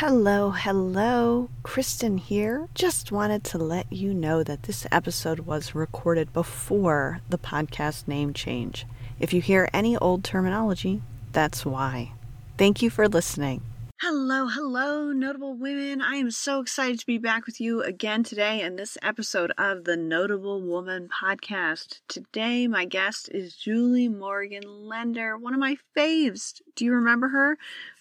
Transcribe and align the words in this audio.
Hello, 0.00 0.48
hello, 0.52 1.50
Kristen 1.62 2.16
here. 2.16 2.68
Just 2.74 3.12
wanted 3.12 3.44
to 3.44 3.58
let 3.58 3.92
you 3.92 4.14
know 4.14 4.42
that 4.42 4.62
this 4.62 4.86
episode 4.90 5.40
was 5.40 5.74
recorded 5.74 6.32
before 6.32 7.20
the 7.28 7.36
podcast 7.36 8.08
name 8.08 8.32
change. 8.32 8.86
If 9.18 9.34
you 9.34 9.42
hear 9.42 9.68
any 9.74 9.98
old 9.98 10.24
terminology, 10.24 11.02
that's 11.32 11.66
why. 11.66 12.12
Thank 12.56 12.80
you 12.80 12.88
for 12.88 13.08
listening. 13.08 13.60
Hello, 14.00 14.46
hello, 14.46 15.12
notable 15.12 15.52
women. 15.52 16.00
I 16.00 16.14
am 16.14 16.30
so 16.30 16.60
excited 16.60 16.98
to 17.00 17.04
be 17.04 17.18
back 17.18 17.44
with 17.44 17.60
you 17.60 17.82
again 17.82 18.24
today 18.24 18.62
in 18.62 18.76
this 18.76 18.96
episode 19.02 19.52
of 19.58 19.84
the 19.84 19.98
Notable 19.98 20.62
Woman 20.62 21.10
podcast. 21.22 22.00
Today, 22.08 22.66
my 22.66 22.86
guest 22.86 23.28
is 23.30 23.54
Julie 23.54 24.08
Morgenlender, 24.08 25.38
one 25.38 25.52
of 25.52 25.60
my 25.60 25.76
faves. 25.94 26.62
Do 26.76 26.86
you 26.86 26.94
remember 26.94 27.28
her? 27.28 27.58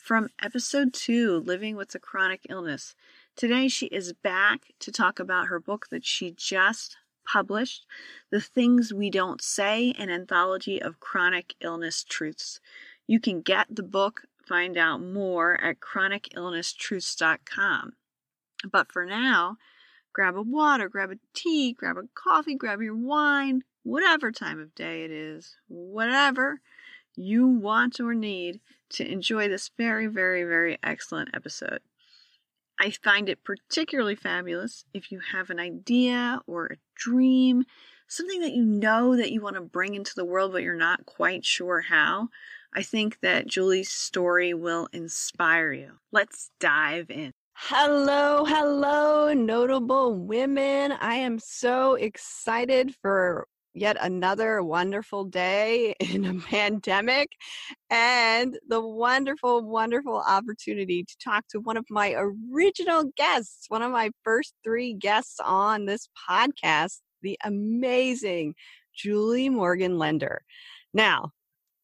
From 0.10 0.34
episode 0.42 0.92
two, 0.92 1.38
Living 1.38 1.76
with 1.76 1.94
a 1.94 2.00
Chronic 2.00 2.48
Illness. 2.50 2.96
Today, 3.36 3.68
she 3.68 3.86
is 3.86 4.12
back 4.12 4.72
to 4.80 4.92
talk 4.92 5.20
about 5.20 5.50
her 5.50 5.60
book 5.60 5.90
that 5.92 6.04
she 6.04 6.32
just 6.32 6.98
published, 7.28 7.86
The 8.32 8.42
Things 8.42 8.92
We 8.92 9.12
Don't 9.12 9.40
Say, 9.40 9.94
an 10.00 10.10
anthology 10.10 10.82
of 10.82 11.00
chronic 11.00 11.54
illness 11.62 12.04
truths. 12.04 12.60
You 13.06 13.20
can 13.20 13.42
get 13.42 13.68
the 13.70 13.84
book 13.84 14.24
find 14.48 14.80
out 14.80 15.00
more 15.00 15.64
at 15.64 15.80
chronicillnesstruths.com. 15.80 17.94
But 18.72 18.92
for 18.92 19.06
now, 19.06 19.58
grab 20.12 20.36
a 20.36 20.42
water, 20.42 20.90
grab 20.90 21.12
a 21.12 21.20
tea, 21.36 21.74
grab 21.74 21.98
a 21.98 22.10
coffee, 22.16 22.56
grab 22.56 22.82
your 22.82 22.96
wine, 22.96 23.62
whatever 23.84 24.32
time 24.32 24.60
of 24.60 24.74
day 24.74 25.04
it 25.04 25.12
is, 25.12 25.56
whatever 25.68 26.62
you 27.20 27.48
want 27.48 28.00
or 28.00 28.14
need 28.14 28.62
to 28.90 29.10
enjoy 29.10 29.48
this 29.48 29.70
very, 29.78 30.08
very, 30.08 30.44
very 30.44 30.78
excellent 30.82 31.30
episode. 31.34 31.82
I 32.80 32.92
find 32.92 33.28
it 33.28 33.44
particularly 33.44 34.16
fabulous 34.16 34.86
if 34.94 35.12
you 35.12 35.20
have 35.34 35.50
an 35.50 35.60
idea 35.60 36.40
or 36.48 36.68
a 36.68 36.78
dream, 36.96 37.66
something 38.08 38.40
that 38.40 38.54
you 38.54 38.64
know 38.64 39.18
that 39.18 39.32
you 39.32 39.42
want 39.42 39.56
to 39.56 39.62
bring 39.62 39.96
into 39.96 40.16
the 40.16 40.24
world, 40.24 40.54
but 40.54 40.64
you're 40.64 40.76
not 40.76 41.06
quite 41.06 41.46
sure 41.46 41.82
how. 41.82 42.30
I 42.74 42.84
think 42.84 43.20
that 43.22 43.48
Julie's 43.48 43.92
story 43.92 44.54
will 44.54 44.88
inspire 44.94 45.74
you. 45.74 46.00
Let's 46.12 46.52
dive 46.60 47.10
in. 47.10 47.34
Hello, 47.54 48.46
hello, 48.46 49.34
notable 49.34 50.16
women. 50.16 50.94
I 50.94 51.16
am 51.16 51.38
so 51.40 51.96
excited 51.96 52.96
for 53.02 53.48
yet 53.74 53.98
another 54.02 54.64
wonderful 54.64 55.26
day 55.26 55.96
in 56.00 56.26
a 56.26 56.34
pandemic 56.36 57.32
and 57.90 58.58
the 58.68 58.82
wonderful, 58.82 59.64
wonderful 59.64 60.24
opportunity 60.28 61.04
to 61.04 61.16
talk 61.24 61.46
to 61.50 61.60
one 61.60 61.78
of 61.78 61.86
my 61.90 62.16
original 62.18 63.12
guests, 63.16 63.66
one 63.70 63.82
of 63.82 63.92
my 63.92 64.12
first 64.24 64.54
three 64.64 64.94
guests 64.94 65.40
on 65.44 65.86
this 65.86 66.08
podcast, 66.30 67.00
the 67.22 67.38
amazing 67.44 68.56
Julie 68.96 69.50
Morgenlender. 69.50 70.38
Now, 70.94 71.32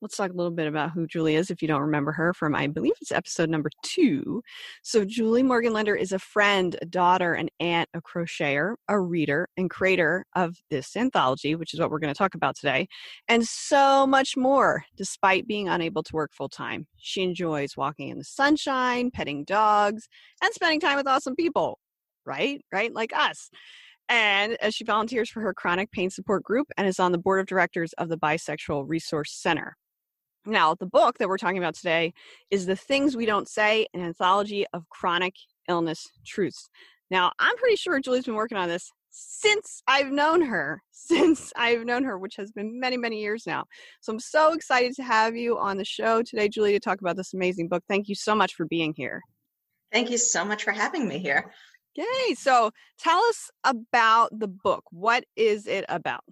let's 0.05 0.17
talk 0.17 0.31
a 0.31 0.35
little 0.35 0.51
bit 0.51 0.67
about 0.67 0.91
who 0.91 1.07
Julie 1.07 1.33
is 1.33 1.49
if 1.49 1.63
you 1.63 1.67
don't 1.67 1.81
remember 1.81 2.11
her 2.11 2.31
from, 2.31 2.53
I 2.53 2.67
believe 2.67 2.93
it's 3.01 3.11
episode 3.11 3.49
number 3.49 3.71
two. 3.81 4.43
So, 4.83 5.03
Julie 5.03 5.41
Morgenlender 5.41 5.99
is 5.99 6.11
a 6.11 6.19
friend, 6.19 6.77
a 6.79 6.85
daughter, 6.85 7.33
an 7.33 7.49
aunt, 7.59 7.89
a 7.95 8.01
crocheter, 8.03 8.75
a 8.87 8.99
reader, 8.99 9.49
and 9.57 9.67
creator 9.67 10.23
of 10.35 10.57
this 10.69 10.95
anthology, 10.95 11.55
which 11.55 11.73
is 11.73 11.79
what 11.79 11.89
we're 11.89 11.97
going 11.97 12.13
to 12.13 12.17
talk 12.17 12.35
about 12.35 12.55
today, 12.55 12.87
and 13.27 13.47
so 13.47 14.05
much 14.05 14.37
more, 14.37 14.85
despite 14.95 15.47
being 15.47 15.67
unable 15.67 16.03
to 16.03 16.13
work 16.13 16.35
full 16.35 16.49
time. 16.49 16.85
She 16.97 17.23
enjoys 17.23 17.75
walking 17.75 18.09
in 18.09 18.19
the 18.19 18.23
sunshine, 18.23 19.09
petting 19.09 19.43
dogs, 19.43 20.07
and 20.43 20.53
spending 20.53 20.79
time 20.79 20.97
with 20.97 21.07
awesome 21.07 21.35
people, 21.35 21.79
right? 22.27 22.63
Right? 22.71 22.93
Like 22.93 23.11
us 23.11 23.49
and 24.07 24.55
as 24.61 24.75
she 24.75 24.83
volunteers 24.83 25.31
for 25.31 25.41
her 25.41 25.51
chronic 25.51 25.91
pain 25.91 26.11
support 26.11 26.43
group 26.43 26.67
and 26.77 26.87
is 26.87 26.99
on 26.99 27.11
the 27.11 27.17
board 27.17 27.39
of 27.39 27.47
directors 27.47 27.91
of 27.93 28.07
the 28.07 28.19
Bisexual 28.19 28.85
Resource 28.87 29.33
Center. 29.33 29.75
Now, 30.45 30.75
the 30.75 30.85
book 30.85 31.17
that 31.17 31.27
we're 31.27 31.39
talking 31.39 31.57
about 31.57 31.73
today 31.73 32.13
is 32.51 32.67
The 32.67 32.75
Things 32.75 33.17
We 33.17 33.25
Don't 33.25 33.47
Say, 33.47 33.87
an 33.93 34.01
anthology 34.01 34.65
of 34.73 34.87
chronic 34.89 35.33
illness 35.67 36.07
truths. 36.23 36.69
Now, 37.09 37.31
I'm 37.39 37.55
pretty 37.57 37.77
sure 37.77 37.99
Julie's 37.99 38.25
been 38.25 38.35
working 38.35 38.57
on 38.57 38.69
this 38.69 38.91
since 39.09 39.81
I've 39.87 40.11
known 40.11 40.41
her, 40.41 40.83
since 40.91 41.51
I've 41.55 41.85
known 41.85 42.03
her, 42.03 42.19
which 42.19 42.35
has 42.35 42.51
been 42.51 42.79
many, 42.79 42.95
many 42.95 43.21
years 43.21 43.47
now. 43.47 43.65
So 44.01 44.13
I'm 44.13 44.19
so 44.19 44.53
excited 44.53 44.95
to 44.97 45.03
have 45.03 45.35
you 45.35 45.57
on 45.57 45.77
the 45.77 45.85
show 45.85 46.21
today, 46.21 46.47
Julie, 46.47 46.73
to 46.73 46.79
talk 46.79 47.01
about 47.01 47.17
this 47.17 47.33
amazing 47.33 47.67
book. 47.67 47.83
Thank 47.87 48.07
you 48.07 48.15
so 48.15 48.35
much 48.35 48.53
for 48.53 48.65
being 48.65 48.93
here. 48.95 49.21
Thank 49.91 50.11
you 50.11 50.17
so 50.17 50.45
much 50.45 50.63
for 50.63 50.71
having 50.71 51.07
me 51.07 51.17
here. 51.19 51.51
Yay. 51.95 52.35
So 52.35 52.71
tell 52.99 53.19
us 53.19 53.49
about 53.63 54.37
the 54.37 54.47
book. 54.47 54.83
What 54.91 55.23
is 55.35 55.65
it 55.65 55.85
about? 55.87 56.23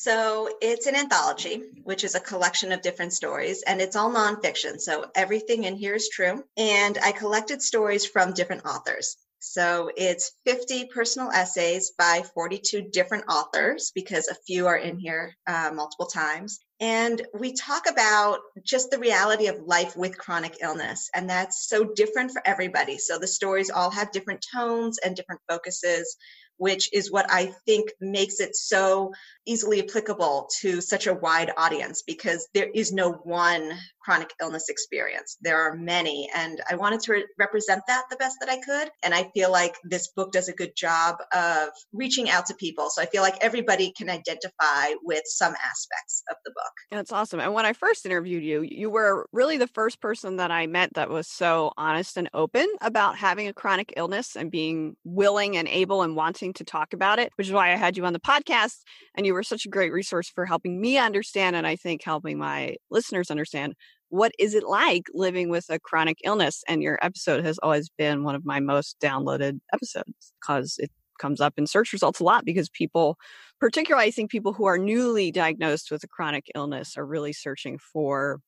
So 0.00 0.48
it's 0.62 0.86
an 0.86 0.96
anthology, 0.96 1.62
which 1.84 2.04
is 2.04 2.14
a 2.14 2.20
collection 2.20 2.72
of 2.72 2.80
different 2.80 3.12
stories, 3.12 3.60
and 3.60 3.82
it's 3.82 3.96
all 3.96 4.10
nonfiction. 4.10 4.80
So 4.80 5.10
everything 5.14 5.64
in 5.64 5.76
here 5.76 5.94
is 5.94 6.08
true. 6.08 6.42
And 6.56 6.96
I 7.04 7.12
collected 7.12 7.60
stories 7.60 8.06
from 8.06 8.32
different 8.32 8.64
authors. 8.64 9.18
So 9.40 9.90
it's 9.94 10.32
50 10.46 10.86
personal 10.86 11.30
essays 11.30 11.92
by 11.98 12.22
42 12.34 12.88
different 12.90 13.24
authors 13.28 13.92
because 13.94 14.28
a 14.28 14.34
few 14.46 14.68
are 14.68 14.76
in 14.78 14.98
here 14.98 15.34
uh, 15.46 15.70
multiple 15.74 16.06
times. 16.06 16.60
And 16.80 17.20
we 17.34 17.52
talk 17.52 17.84
about 17.86 18.38
just 18.62 18.90
the 18.90 18.98
reality 18.98 19.48
of 19.48 19.60
life 19.66 19.98
with 19.98 20.16
chronic 20.16 20.56
illness. 20.62 21.10
And 21.14 21.28
that's 21.28 21.68
so 21.68 21.84
different 21.84 22.32
for 22.32 22.40
everybody. 22.46 22.96
So 22.96 23.18
the 23.18 23.26
stories 23.26 23.68
all 23.68 23.90
have 23.90 24.12
different 24.12 24.46
tones 24.50 24.98
and 25.04 25.14
different 25.14 25.42
focuses 25.46 26.16
which 26.60 26.92
is 26.92 27.10
what 27.10 27.24
I 27.30 27.46
think 27.64 27.90
makes 28.02 28.38
it 28.38 28.54
so 28.54 29.14
easily 29.46 29.82
applicable 29.82 30.50
to 30.60 30.82
such 30.82 31.06
a 31.06 31.14
wide 31.14 31.50
audience 31.56 32.02
because 32.02 32.46
there 32.52 32.68
is 32.74 32.92
no 32.92 33.12
one 33.12 33.72
chronic 34.02 34.32
illness 34.40 34.68
experience. 34.68 35.36
There 35.40 35.60
are 35.60 35.76
many, 35.76 36.28
and 36.34 36.60
I 36.70 36.76
wanted 36.76 37.00
to 37.00 37.12
re- 37.12 37.26
represent 37.38 37.82
that 37.86 38.04
the 38.10 38.16
best 38.16 38.36
that 38.40 38.48
I 38.48 38.58
could. 38.60 38.90
And 39.02 39.14
I 39.14 39.30
feel 39.34 39.50
like 39.50 39.74
this 39.84 40.08
book 40.08 40.32
does 40.32 40.48
a 40.48 40.52
good 40.52 40.74
job 40.76 41.16
of 41.34 41.68
reaching 41.92 42.30
out 42.30 42.46
to 42.46 42.54
people. 42.54 42.90
So 42.90 43.02
I 43.02 43.06
feel 43.06 43.22
like 43.22 43.36
everybody 43.40 43.92
can 43.92 44.10
identify 44.10 44.94
with 45.02 45.22
some 45.26 45.52
aspects 45.52 46.22
of 46.30 46.36
the 46.44 46.50
book. 46.50 46.72
That's 46.90 47.12
awesome. 47.12 47.40
And 47.40 47.54
when 47.54 47.66
I 47.66 47.72
first 47.72 48.06
interviewed 48.06 48.44
you, 48.44 48.62
you 48.62 48.90
were 48.90 49.26
really 49.32 49.56
the 49.56 49.66
first 49.66 50.00
person 50.00 50.36
that 50.36 50.50
I 50.50 50.66
met 50.66 50.94
that 50.94 51.10
was 51.10 51.28
so 51.28 51.72
honest 51.76 52.16
and 52.16 52.28
open 52.34 52.66
about 52.80 53.16
having 53.16 53.48
a 53.48 53.52
chronic 53.52 53.92
illness 53.96 54.36
and 54.36 54.50
being 54.50 54.96
willing 55.04 55.56
and 55.56 55.68
able 55.68 56.02
and 56.02 56.16
wanting 56.16 56.52
to 56.54 56.64
talk 56.64 56.92
about 56.92 57.18
it, 57.18 57.32
which 57.36 57.48
is 57.48 57.52
why 57.52 57.72
I 57.72 57.76
had 57.76 57.96
you 57.96 58.04
on 58.04 58.12
the 58.12 58.20
podcast. 58.20 58.78
And 59.14 59.26
you 59.26 59.34
were 59.34 59.42
such 59.42 59.66
a 59.66 59.70
great 59.70 59.92
resource 59.92 60.28
for 60.28 60.46
helping 60.46 60.80
me 60.80 60.98
understand, 60.98 61.56
and 61.56 61.66
I 61.66 61.76
think 61.76 62.02
helping 62.02 62.38
my 62.38 62.76
listeners 62.90 63.30
understand 63.30 63.74
what 64.10 64.32
is 64.38 64.54
it 64.54 64.64
like 64.64 65.04
living 65.14 65.48
with 65.48 65.66
a 65.70 65.78
chronic 65.78 66.18
illness. 66.24 66.62
And 66.68 66.82
your 66.82 66.98
episode 67.02 67.44
has 67.44 67.58
always 67.62 67.88
been 67.88 68.24
one 68.24 68.34
of 68.34 68.44
my 68.44 68.60
most 68.60 68.98
downloaded 69.00 69.60
episodes 69.72 70.32
because 70.40 70.76
it 70.78 70.90
comes 71.18 71.40
up 71.40 71.54
in 71.56 71.66
search 71.66 71.92
results 71.92 72.20
a 72.20 72.24
lot 72.24 72.44
because 72.44 72.68
people, 72.68 73.16
particularly 73.60 74.08
I 74.08 74.10
think 74.10 74.30
people 74.30 74.52
who 74.52 74.64
are 74.66 74.78
newly 74.78 75.30
diagnosed 75.30 75.90
with 75.90 76.02
a 76.02 76.08
chronic 76.08 76.46
illness, 76.54 76.96
are 76.96 77.06
really 77.06 77.32
searching 77.32 77.78
for 77.78 78.40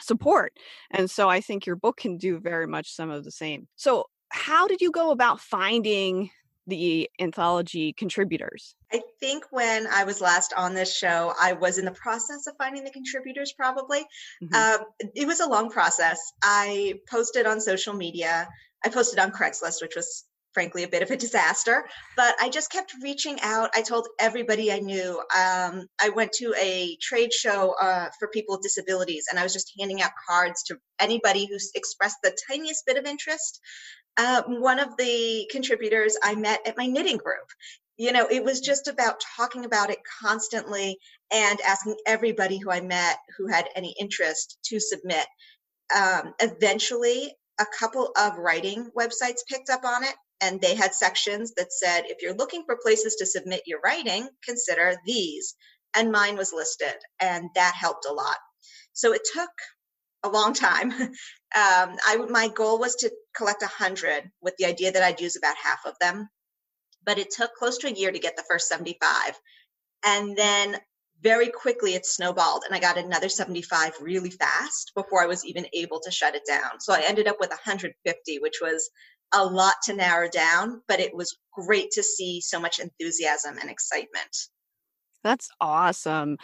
support. 0.00 0.52
And 0.90 1.10
so 1.10 1.28
I 1.28 1.40
think 1.40 1.66
your 1.66 1.76
book 1.76 1.98
can 1.98 2.16
do 2.18 2.38
very 2.38 2.66
much 2.66 2.92
some 2.92 3.10
of 3.10 3.24
the 3.24 3.30
same. 3.30 3.68
So, 3.76 4.06
how 4.30 4.66
did 4.66 4.80
you 4.80 4.90
go 4.90 5.12
about 5.12 5.40
finding 5.40 6.30
the 6.66 7.10
anthology 7.20 7.92
contributors? 7.92 8.74
I 8.92 9.02
think 9.20 9.44
when 9.50 9.86
I 9.86 10.04
was 10.04 10.20
last 10.20 10.52
on 10.56 10.74
this 10.74 10.96
show, 10.96 11.32
I 11.40 11.54
was 11.54 11.78
in 11.78 11.84
the 11.84 11.92
process 11.92 12.46
of 12.46 12.54
finding 12.58 12.84
the 12.84 12.90
contributors, 12.90 13.52
probably. 13.52 14.00
Mm-hmm. 14.42 14.54
Uh, 14.54 14.78
it 15.14 15.26
was 15.26 15.40
a 15.40 15.48
long 15.48 15.70
process. 15.70 16.18
I 16.42 16.94
posted 17.08 17.46
on 17.46 17.60
social 17.60 17.94
media, 17.94 18.48
I 18.84 18.88
posted 18.88 19.18
on 19.18 19.32
Craigslist, 19.32 19.82
which 19.82 19.96
was 19.96 20.24
frankly 20.56 20.84
a 20.84 20.88
bit 20.88 21.02
of 21.02 21.10
a 21.10 21.16
disaster 21.16 21.84
but 22.16 22.34
i 22.40 22.48
just 22.48 22.72
kept 22.72 22.94
reaching 23.02 23.38
out 23.42 23.68
i 23.74 23.82
told 23.82 24.08
everybody 24.18 24.72
i 24.72 24.78
knew 24.78 25.18
um, 25.36 25.86
i 26.00 26.08
went 26.08 26.32
to 26.32 26.54
a 26.58 26.96
trade 27.02 27.30
show 27.32 27.74
uh, 27.80 28.08
for 28.18 28.28
people 28.28 28.54
with 28.54 28.62
disabilities 28.62 29.26
and 29.30 29.38
i 29.38 29.42
was 29.42 29.52
just 29.52 29.70
handing 29.78 30.00
out 30.00 30.12
cards 30.26 30.62
to 30.62 30.78
anybody 30.98 31.46
who 31.46 31.58
expressed 31.74 32.16
the 32.22 32.34
tiniest 32.48 32.86
bit 32.86 32.96
of 32.96 33.04
interest 33.04 33.60
uh, 34.16 34.42
one 34.46 34.78
of 34.78 34.96
the 34.96 35.46
contributors 35.50 36.16
I 36.22 36.34
met 36.34 36.66
at 36.66 36.76
my 36.76 36.86
knitting 36.86 37.18
group. 37.18 37.48
You 37.98 38.12
know, 38.12 38.26
it 38.30 38.44
was 38.44 38.60
just 38.60 38.88
about 38.88 39.22
talking 39.36 39.64
about 39.64 39.90
it 39.90 39.98
constantly 40.22 40.98
and 41.32 41.60
asking 41.62 41.96
everybody 42.06 42.58
who 42.58 42.70
I 42.70 42.80
met 42.80 43.18
who 43.36 43.46
had 43.46 43.68
any 43.74 43.94
interest 43.98 44.58
to 44.66 44.80
submit. 44.80 45.26
Um, 45.94 46.34
eventually, 46.40 47.34
a 47.58 47.66
couple 47.78 48.10
of 48.18 48.36
writing 48.36 48.90
websites 48.96 49.46
picked 49.48 49.70
up 49.70 49.84
on 49.84 50.04
it 50.04 50.14
and 50.40 50.60
they 50.60 50.74
had 50.74 50.94
sections 50.94 51.52
that 51.54 51.72
said 51.72 52.04
if 52.06 52.20
you're 52.20 52.34
looking 52.34 52.64
for 52.64 52.78
places 52.82 53.16
to 53.16 53.26
submit 53.26 53.62
your 53.66 53.80
writing 53.80 54.28
consider 54.44 54.96
these 55.06 55.54
and 55.94 56.12
mine 56.12 56.36
was 56.36 56.52
listed 56.52 56.94
and 57.20 57.48
that 57.54 57.74
helped 57.74 58.06
a 58.08 58.12
lot 58.12 58.36
so 58.92 59.12
it 59.12 59.22
took 59.32 59.50
a 60.26 60.28
long 60.28 60.54
time. 60.54 60.92
Um, 61.54 61.96
I 62.04 62.16
my 62.28 62.48
goal 62.48 62.78
was 62.78 62.96
to 62.96 63.12
collect 63.34 63.62
a 63.62 63.66
hundred, 63.68 64.30
with 64.42 64.54
the 64.58 64.66
idea 64.66 64.92
that 64.92 65.02
I'd 65.02 65.20
use 65.20 65.36
about 65.36 65.56
half 65.56 65.86
of 65.86 65.94
them. 66.00 66.28
But 67.04 67.18
it 67.18 67.30
took 67.30 67.54
close 67.54 67.78
to 67.78 67.86
a 67.86 67.92
year 67.92 68.10
to 68.10 68.18
get 68.18 68.36
the 68.36 68.44
first 68.50 68.68
75, 68.68 69.40
and 70.04 70.36
then 70.36 70.76
very 71.22 71.48
quickly 71.48 71.94
it 71.94 72.04
snowballed, 72.04 72.64
and 72.66 72.74
I 72.74 72.80
got 72.80 72.98
another 72.98 73.30
75 73.30 73.94
really 74.02 74.28
fast 74.30 74.92
before 74.94 75.22
I 75.22 75.26
was 75.26 75.46
even 75.46 75.66
able 75.72 76.00
to 76.00 76.10
shut 76.10 76.34
it 76.34 76.42
down. 76.46 76.80
So 76.80 76.92
I 76.92 77.04
ended 77.06 77.28
up 77.28 77.36
with 77.40 77.50
150, 77.50 78.38
which 78.40 78.58
was 78.60 78.90
a 79.32 79.44
lot 79.44 79.74
to 79.84 79.94
narrow 79.94 80.28
down, 80.28 80.82
but 80.88 81.00
it 81.00 81.14
was 81.14 81.36
great 81.52 81.90
to 81.92 82.02
see 82.02 82.40
so 82.40 82.60
much 82.60 82.78
enthusiasm 82.78 83.58
and 83.60 83.70
excitement. 83.70 84.36
That's 85.22 85.50
awesome. 85.60 86.38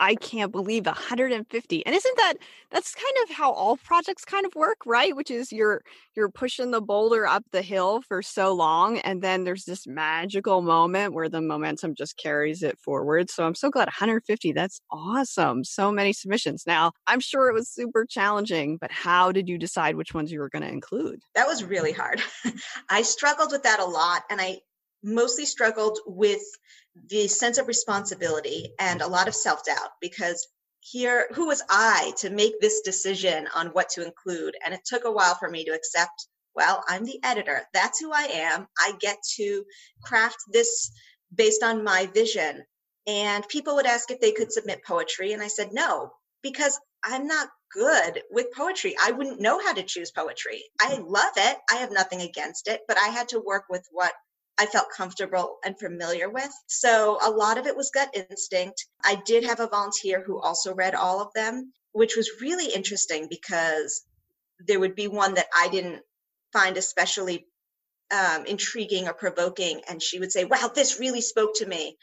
I 0.00 0.14
can't 0.14 0.52
believe 0.52 0.86
150. 0.86 1.86
And 1.86 1.94
isn't 1.94 2.16
that 2.16 2.34
that's 2.70 2.94
kind 2.94 3.14
of 3.22 3.34
how 3.34 3.52
all 3.52 3.76
projects 3.76 4.24
kind 4.24 4.44
of 4.44 4.54
work, 4.54 4.78
right? 4.84 5.16
Which 5.16 5.30
is 5.30 5.52
you're 5.52 5.82
you're 6.14 6.28
pushing 6.28 6.70
the 6.70 6.80
boulder 6.80 7.26
up 7.26 7.44
the 7.52 7.62
hill 7.62 8.02
for 8.02 8.22
so 8.22 8.52
long 8.52 8.98
and 8.98 9.22
then 9.22 9.44
there's 9.44 9.64
this 9.64 9.86
magical 9.86 10.62
moment 10.62 11.14
where 11.14 11.28
the 11.28 11.40
momentum 11.40 11.94
just 11.94 12.16
carries 12.16 12.62
it 12.62 12.78
forward. 12.78 13.30
So 13.30 13.44
I'm 13.44 13.54
so 13.54 13.70
glad 13.70 13.86
150. 13.86 14.52
That's 14.52 14.80
awesome. 14.90 15.64
So 15.64 15.90
many 15.90 16.12
submissions. 16.12 16.64
Now, 16.66 16.92
I'm 17.06 17.20
sure 17.20 17.48
it 17.48 17.54
was 17.54 17.68
super 17.68 18.04
challenging, 18.04 18.78
but 18.80 18.90
how 18.90 19.32
did 19.32 19.48
you 19.48 19.58
decide 19.58 19.96
which 19.96 20.14
ones 20.14 20.32
you 20.32 20.40
were 20.40 20.50
going 20.50 20.62
to 20.62 20.68
include? 20.68 21.20
That 21.34 21.46
was 21.46 21.64
really 21.64 21.92
hard. 21.92 22.20
I 22.90 23.02
struggled 23.02 23.52
with 23.52 23.62
that 23.62 23.80
a 23.80 23.84
lot 23.84 24.22
and 24.30 24.40
I 24.40 24.58
mostly 25.02 25.46
struggled 25.46 25.98
with 26.06 26.42
the 27.08 27.28
sense 27.28 27.58
of 27.58 27.68
responsibility 27.68 28.72
and 28.80 29.00
a 29.00 29.06
lot 29.06 29.28
of 29.28 29.34
self 29.34 29.64
doubt 29.64 29.90
because 30.00 30.46
here, 30.80 31.28
who 31.34 31.46
was 31.46 31.62
I 31.68 32.12
to 32.18 32.30
make 32.30 32.60
this 32.60 32.80
decision 32.80 33.46
on 33.54 33.68
what 33.68 33.90
to 33.90 34.04
include? 34.04 34.56
And 34.64 34.72
it 34.72 34.80
took 34.84 35.04
a 35.04 35.12
while 35.12 35.34
for 35.34 35.50
me 35.50 35.64
to 35.64 35.74
accept, 35.74 36.28
well, 36.54 36.82
I'm 36.88 37.04
the 37.04 37.20
editor. 37.22 37.62
That's 37.74 38.00
who 38.00 38.12
I 38.12 38.28
am. 38.32 38.66
I 38.78 38.92
get 39.00 39.18
to 39.36 39.64
craft 40.02 40.38
this 40.52 40.90
based 41.34 41.62
on 41.62 41.84
my 41.84 42.06
vision. 42.14 42.64
And 43.06 43.46
people 43.48 43.74
would 43.76 43.86
ask 43.86 44.10
if 44.10 44.20
they 44.20 44.32
could 44.32 44.52
submit 44.52 44.84
poetry. 44.84 45.32
And 45.32 45.42
I 45.42 45.48
said, 45.48 45.72
no, 45.72 46.10
because 46.42 46.78
I'm 47.04 47.26
not 47.26 47.48
good 47.72 48.22
with 48.30 48.52
poetry. 48.54 48.94
I 49.00 49.12
wouldn't 49.12 49.40
know 49.40 49.60
how 49.60 49.72
to 49.74 49.82
choose 49.82 50.10
poetry. 50.10 50.64
I 50.80 50.98
love 51.04 51.32
it. 51.36 51.58
I 51.70 51.76
have 51.76 51.92
nothing 51.92 52.22
against 52.22 52.68
it, 52.68 52.82
but 52.88 52.98
I 52.98 53.08
had 53.08 53.28
to 53.28 53.40
work 53.40 53.64
with 53.68 53.86
what 53.90 54.12
I 54.58 54.66
felt 54.66 54.90
comfortable 54.90 55.58
and 55.64 55.78
familiar 55.78 56.28
with. 56.28 56.50
So 56.66 57.18
a 57.22 57.30
lot 57.30 57.58
of 57.58 57.66
it 57.66 57.76
was 57.76 57.90
gut 57.90 58.14
instinct. 58.14 58.86
I 59.04 59.20
did 59.24 59.44
have 59.44 59.60
a 59.60 59.68
volunteer 59.68 60.22
who 60.22 60.40
also 60.40 60.74
read 60.74 60.94
all 60.94 61.20
of 61.20 61.32
them, 61.34 61.72
which 61.92 62.16
was 62.16 62.40
really 62.40 62.72
interesting 62.72 63.28
because 63.30 64.04
there 64.66 64.80
would 64.80 64.96
be 64.96 65.06
one 65.06 65.34
that 65.34 65.46
I 65.54 65.68
didn't 65.68 66.02
find 66.52 66.76
especially 66.76 67.46
um, 68.10 68.46
intriguing 68.46 69.06
or 69.06 69.14
provoking. 69.14 69.82
And 69.88 70.02
she 70.02 70.18
would 70.18 70.32
say, 70.32 70.44
wow, 70.44 70.70
this 70.74 70.98
really 70.98 71.20
spoke 71.20 71.54
to 71.56 71.66
me. 71.66 71.96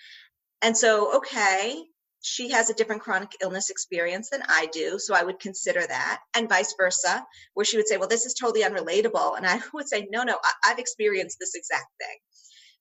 And 0.61 0.77
so, 0.77 1.17
okay, 1.17 1.83
she 2.21 2.49
has 2.51 2.69
a 2.69 2.73
different 2.73 3.01
chronic 3.01 3.31
illness 3.41 3.69
experience 3.69 4.29
than 4.29 4.43
I 4.47 4.67
do. 4.71 4.97
So 4.99 5.13
I 5.15 5.23
would 5.23 5.39
consider 5.39 5.85
that, 5.85 6.21
and 6.35 6.49
vice 6.49 6.73
versa, 6.77 7.25
where 7.53 7.65
she 7.65 7.77
would 7.77 7.87
say, 7.87 7.97
well, 7.97 8.09
this 8.09 8.25
is 8.25 8.33
totally 8.33 8.63
unrelatable. 8.63 9.37
And 9.37 9.45
I 9.45 9.59
would 9.73 9.87
say, 9.87 10.07
no, 10.09 10.23
no, 10.23 10.37
I- 10.43 10.69
have 10.69 10.79
experienced 10.79 11.37
this 11.39 11.55
exact 11.55 11.87
thing. 11.99 12.17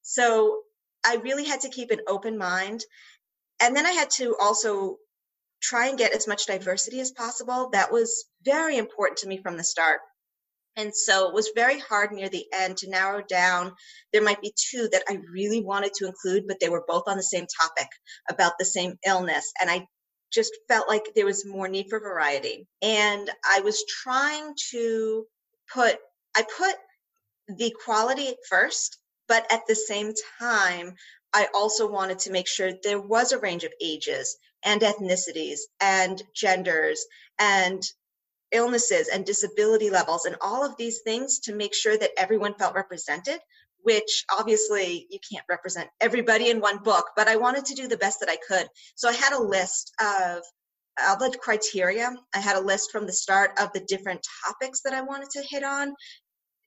So 0.03 0.63
I 1.07 1.17
really 1.17 1.45
had 1.45 1.61
to 1.63 1.69
keep 1.69 1.91
an 1.91 2.01
open 2.09 2.39
mind. 2.39 2.83
And 3.61 3.77
then 3.77 3.87
I 3.87 3.93
had 3.93 4.11
to 4.13 4.37
also 4.41 4.97
try 5.63 5.89
and 5.89 5.99
get 5.99 6.13
as 6.15 6.27
much 6.29 6.47
diversity 6.47 7.01
as 7.01 7.11
possible. 7.13 7.71
That 7.73 7.93
was 7.93 8.27
very 8.45 8.77
important 8.77 9.19
to 9.19 9.29
me 9.29 9.41
from 9.43 9.57
the 9.57 9.65
start. 9.65 10.01
And 10.77 10.95
so 10.95 11.29
it 11.29 11.35
was 11.35 11.53
very 11.55 11.79
hard 11.79 12.13
near 12.13 12.29
the 12.29 12.47
end 12.53 12.79
to 12.79 12.91
narrow 12.91 13.23
down. 13.23 13.73
There 14.13 14.23
might 14.23 14.41
be 14.41 14.55
two 14.57 14.89
that 14.93 15.05
I 15.09 15.19
really 15.33 15.63
wanted 15.63 15.95
to 15.95 16.07
include, 16.07 16.47
but 16.49 16.59
they 16.61 16.69
were 16.69 16.85
both 16.87 17.05
on 17.07 17.17
the 17.17 17.23
same 17.23 17.47
topic 17.61 17.89
about 18.29 18.55
the 18.59 18.65
same 18.65 18.99
illness. 19.07 19.53
And 19.61 19.71
I 19.71 19.87
just 20.33 20.53
felt 20.69 20.89
like 20.89 21.15
there 21.15 21.27
was 21.27 21.47
more 21.47 21.69
need 21.69 21.87
for 21.89 22.01
variety. 22.01 22.67
And 22.83 23.31
I 23.45 23.61
was 23.61 23.85
trying 24.03 24.55
to 24.73 25.27
put, 25.73 25.97
I 26.37 26.43
put 26.43 26.75
the 27.57 27.75
quality 27.85 28.35
first 28.49 28.99
but 29.27 29.51
at 29.51 29.67
the 29.67 29.75
same 29.75 30.13
time, 30.39 30.95
I 31.33 31.49
also 31.55 31.87
wanted 31.91 32.21
to 32.21 32.31
make 32.31 32.47
sure 32.47 32.73
there 32.83 33.01
was 33.01 33.33
a 33.33 33.39
range 33.39 33.65
of 33.65 33.73
ages 33.81 34.37
and 34.63 34.81
ethnicities 34.83 35.61
and 35.81 36.23
genders 36.35 37.05
and 37.39 37.83
illnesses 38.55 39.09
and 39.09 39.27
disability 39.27 39.91
levels 39.91 40.25
and 40.25 40.37
all 40.41 40.65
of 40.65 40.77
these 40.77 41.01
things 41.01 41.41
to 41.41 41.55
make 41.55 41.75
sure 41.75 41.99
that 41.99 42.11
everyone 42.17 42.55
felt 42.55 42.75
represented 42.75 43.39
which 43.83 44.25
obviously 44.39 45.07
you 45.11 45.19
can't 45.31 45.45
represent 45.49 45.89
everybody 46.01 46.49
in 46.49 46.61
one 46.61 46.79
book 46.79 47.11
but 47.17 47.29
i 47.29 47.37
wanted 47.37 47.65
to 47.67 47.75
do 47.75 47.87
the 47.87 47.99
best 47.99 48.21
that 48.21 48.31
i 48.31 48.39
could. 48.49 48.67
So 48.95 49.09
i 49.09 49.13
had 49.13 49.35
a 49.35 49.43
list 49.43 49.93
of 50.01 50.43
all 51.03 51.19
the 51.19 51.37
criteria. 51.37 52.15
I 52.35 52.39
had 52.39 52.57
a 52.57 52.61
list 52.61 52.93
from 52.93 53.05
the 53.05 53.13
start 53.13 53.51
of 53.59 53.73
the 53.73 53.81
different 53.81 54.25
topics 54.45 54.81
that 54.83 54.95
i 54.95 55.03
wanted 55.03 55.31
to 55.31 55.43
hit 55.43 55.65
on 55.65 55.95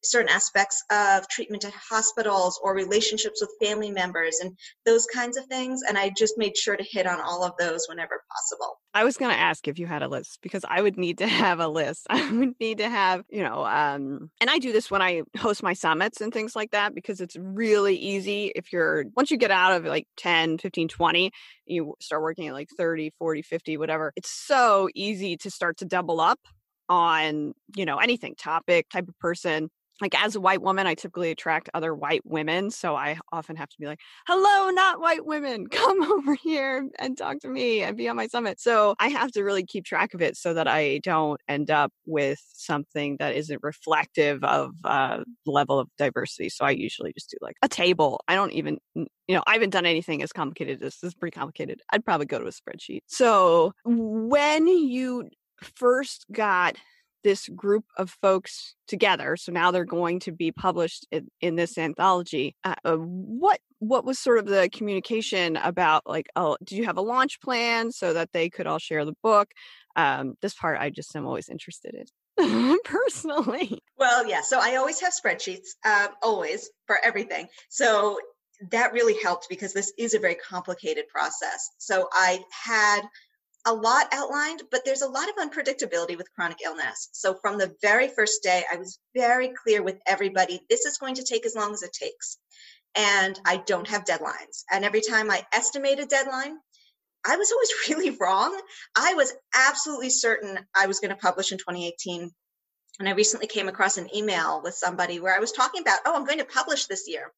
certain 0.03 0.29
aspects 0.29 0.83
of 0.91 1.27
treatment 1.29 1.65
at 1.65 1.73
hospitals 1.73 2.59
or 2.63 2.73
relationships 2.75 3.41
with 3.41 3.51
family 3.61 3.91
members 3.91 4.39
and 4.41 4.57
those 4.85 5.05
kinds 5.07 5.37
of 5.37 5.45
things. 5.45 5.81
And 5.87 5.97
I 5.97 6.11
just 6.15 6.37
made 6.37 6.55
sure 6.57 6.75
to 6.75 6.83
hit 6.83 7.07
on 7.07 7.19
all 7.19 7.43
of 7.43 7.53
those 7.59 7.85
whenever 7.87 8.21
possible. 8.31 8.79
I 8.93 9.03
was 9.03 9.17
going 9.17 9.31
to 9.31 9.39
ask 9.39 9.67
if 9.67 9.79
you 9.79 9.87
had 9.87 10.03
a 10.03 10.07
list 10.07 10.39
because 10.41 10.63
I 10.67 10.81
would 10.81 10.97
need 10.97 11.19
to 11.19 11.27
have 11.27 11.59
a 11.59 11.67
list. 11.67 12.07
I 12.09 12.31
would 12.31 12.53
need 12.59 12.79
to 12.79 12.89
have, 12.89 13.23
you 13.29 13.43
know, 13.43 13.65
um, 13.65 14.29
and 14.39 14.49
I 14.49 14.59
do 14.59 14.71
this 14.71 14.89
when 14.89 15.01
I 15.01 15.23
host 15.37 15.63
my 15.63 15.73
summits 15.73 16.21
and 16.21 16.33
things 16.33 16.55
like 16.55 16.71
that 16.71 16.95
because 16.95 17.21
it's 17.21 17.35
really 17.39 17.95
easy 17.95 18.51
if 18.55 18.71
you're, 18.71 19.05
once 19.15 19.31
you 19.31 19.37
get 19.37 19.51
out 19.51 19.73
of 19.73 19.85
like 19.85 20.07
10, 20.17 20.57
15, 20.57 20.87
20, 20.87 21.31
you 21.65 21.95
start 21.99 22.21
working 22.21 22.47
at 22.47 22.53
like 22.53 22.69
30, 22.77 23.11
40, 23.17 23.41
50, 23.41 23.77
whatever. 23.77 24.13
It's 24.15 24.31
so 24.31 24.89
easy 24.95 25.37
to 25.37 25.51
start 25.51 25.77
to 25.77 25.85
double 25.85 26.21
up 26.21 26.39
on 26.89 27.53
you 27.75 27.85
know 27.85 27.97
anything 27.97 28.33
topic 28.35 28.87
type 28.89 29.07
of 29.09 29.19
person 29.19 29.69
like 30.01 30.21
as 30.21 30.35
a 30.35 30.41
white 30.41 30.61
woman, 30.61 30.87
I 30.87 30.95
typically 30.95 31.31
attract 31.31 31.69
other 31.73 31.93
white 31.93 32.21
women. 32.25 32.71
So 32.71 32.95
I 32.95 33.17
often 33.31 33.55
have 33.55 33.69
to 33.69 33.75
be 33.79 33.85
like, 33.85 33.99
hello, 34.27 34.69
not 34.69 34.99
white 34.99 35.25
women, 35.25 35.67
come 35.71 36.03
over 36.11 36.35
here 36.35 36.87
and 36.99 37.17
talk 37.17 37.39
to 37.39 37.47
me 37.47 37.83
and 37.83 37.97
be 37.97 38.07
on 38.07 38.15
my 38.15 38.27
summit. 38.27 38.59
So 38.59 38.95
I 38.99 39.09
have 39.09 39.31
to 39.31 39.43
really 39.43 39.65
keep 39.65 39.85
track 39.85 40.13
of 40.13 40.21
it 40.21 40.37
so 40.37 40.53
that 40.53 40.67
I 40.67 40.99
don't 40.99 41.39
end 41.47 41.71
up 41.71 41.91
with 42.05 42.39
something 42.53 43.17
that 43.19 43.35
isn't 43.35 43.59
reflective 43.63 44.43
of 44.43 44.71
uh, 44.83 45.23
level 45.45 45.79
of 45.79 45.87
diversity. 45.97 46.49
So 46.49 46.65
I 46.65 46.71
usually 46.71 47.13
just 47.13 47.29
do 47.29 47.37
like 47.41 47.55
a 47.61 47.69
table. 47.69 48.21
I 48.27 48.35
don't 48.35 48.53
even, 48.53 48.77
you 48.95 49.07
know, 49.29 49.43
I 49.47 49.53
haven't 49.53 49.71
done 49.71 49.85
anything 49.85 50.21
as 50.21 50.31
complicated 50.31 50.83
as 50.83 50.95
this 50.99 51.03
is 51.03 51.15
pretty 51.15 51.35
complicated. 51.35 51.81
I'd 51.91 52.05
probably 52.05 52.25
go 52.25 52.39
to 52.39 52.45
a 52.45 52.51
spreadsheet. 52.51 53.01
So 53.07 53.73
when 53.85 54.67
you 54.67 55.29
first 55.61 56.25
got 56.31 56.77
this 57.27 57.49
group 57.49 57.83
of 57.97 58.09
folks 58.21 58.75
together. 58.87 59.35
So 59.35 59.51
now 59.51 59.69
they're 59.71 59.83
going 59.83 60.21
to 60.21 60.31
be 60.31 60.53
published 60.53 61.05
in, 61.11 61.27
in 61.41 61.57
this 61.57 61.77
anthology. 61.77 62.55
Uh, 62.63 62.75
uh, 62.85 62.95
what 62.95 63.59
what 63.79 64.05
was 64.05 64.17
sort 64.17 64.39
of 64.39 64.45
the 64.45 64.69
communication 64.71 65.57
about? 65.57 66.03
Like, 66.05 66.27
oh, 66.37 66.55
did 66.63 66.77
you 66.77 66.85
have 66.85 66.95
a 66.95 67.01
launch 67.01 67.41
plan 67.41 67.91
so 67.91 68.13
that 68.13 68.31
they 68.31 68.49
could 68.49 68.65
all 68.65 68.79
share 68.79 69.03
the 69.03 69.17
book? 69.21 69.51
Um, 69.97 70.35
this 70.41 70.53
part 70.53 70.79
I 70.79 70.89
just 70.89 71.13
am 71.17 71.25
always 71.25 71.49
interested 71.49 72.07
in 72.37 72.77
personally. 72.85 73.83
Well, 73.97 74.25
yeah. 74.25 74.39
So 74.41 74.57
I 74.61 74.77
always 74.77 75.01
have 75.01 75.11
spreadsheets, 75.11 75.75
um, 75.85 76.13
always 76.23 76.69
for 76.85 76.97
everything. 77.03 77.47
So 77.67 78.19
that 78.71 78.93
really 78.93 79.17
helped 79.21 79.47
because 79.49 79.73
this 79.73 79.91
is 79.97 80.13
a 80.13 80.19
very 80.19 80.35
complicated 80.35 81.09
process. 81.09 81.71
So 81.77 82.07
I 82.13 82.39
had 82.51 83.01
a 83.67 83.73
lot 83.73 84.07
outlined, 84.13 84.63
but 84.71 84.85
there's 84.85 85.01
a 85.01 85.09
lot 85.09 85.27
of 85.27 85.35
unpredictability 85.35 86.17
with 86.17 86.33
chronic 86.33 86.59
illness. 86.63 87.09
So 87.11 87.35
from 87.41 87.57
the 87.57 87.75
very 87.81 88.07
first 88.07 88.41
day, 88.41 88.63
I 88.71 88.77
was 88.77 88.97
very 89.13 89.51
clear 89.61 89.83
with 89.83 89.99
everybody 90.07 90.61
this 90.69 90.85
is 90.85 90.97
going 90.97 91.15
to 91.15 91.23
take 91.23 91.45
as 91.45 91.53
long 91.53 91.73
as 91.73 91.83
it 91.83 91.91
takes. 91.91 92.37
And 92.95 93.37
I 93.45 93.57
don't 93.57 93.89
have 93.89 94.05
deadlines. 94.05 94.63
And 94.71 94.85
every 94.85 95.01
time 95.01 95.29
I 95.29 95.45
estimate 95.53 95.99
a 95.99 96.05
deadline, 96.05 96.57
I 97.25 97.35
was 97.35 97.51
always 97.51 97.69
really 97.89 98.17
wrong. 98.19 98.57
I 98.95 99.15
was 99.15 99.33
absolutely 99.53 100.11
certain 100.11 100.59
I 100.73 100.87
was 100.87 101.01
going 101.01 101.09
to 101.09 101.17
publish 101.17 101.51
in 101.51 101.57
2018. 101.57 102.31
And 102.99 103.09
I 103.09 103.11
recently 103.11 103.47
came 103.47 103.67
across 103.67 103.97
an 103.97 104.15
email 104.15 104.61
with 104.63 104.75
somebody 104.75 105.19
where 105.19 105.35
I 105.35 105.39
was 105.39 105.51
talking 105.51 105.81
about, 105.81 105.99
oh, 106.05 106.15
I'm 106.15 106.25
going 106.25 106.39
to 106.39 106.45
publish 106.45 106.85
this 106.85 107.03
year. 107.05 107.31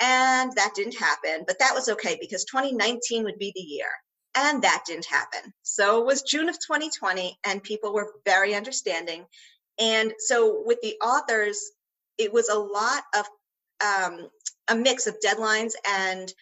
And 0.00 0.52
that 0.56 0.74
didn't 0.74 0.96
happen, 0.96 1.44
but 1.46 1.60
that 1.60 1.74
was 1.74 1.88
okay 1.88 2.18
because 2.20 2.44
2019 2.44 3.24
would 3.24 3.38
be 3.38 3.52
the 3.54 3.60
year. 3.60 3.88
And 4.34 4.62
that 4.62 4.84
didn't 4.86 5.06
happen. 5.06 5.52
So 5.62 6.00
it 6.00 6.06
was 6.06 6.22
June 6.22 6.48
of 6.48 6.56
2020, 6.56 7.38
and 7.44 7.62
people 7.62 7.92
were 7.92 8.12
very 8.24 8.54
understanding. 8.54 9.24
And 9.78 10.12
so 10.18 10.62
with 10.64 10.80
the 10.82 10.96
authors, 11.02 11.58
it 12.18 12.32
was 12.32 12.48
a 12.48 12.58
lot 12.58 13.02
of 13.16 13.26
um, 13.84 14.28
a 14.68 14.74
mix 14.74 15.06
of 15.06 15.16
deadlines 15.24 15.72
and 15.88 16.32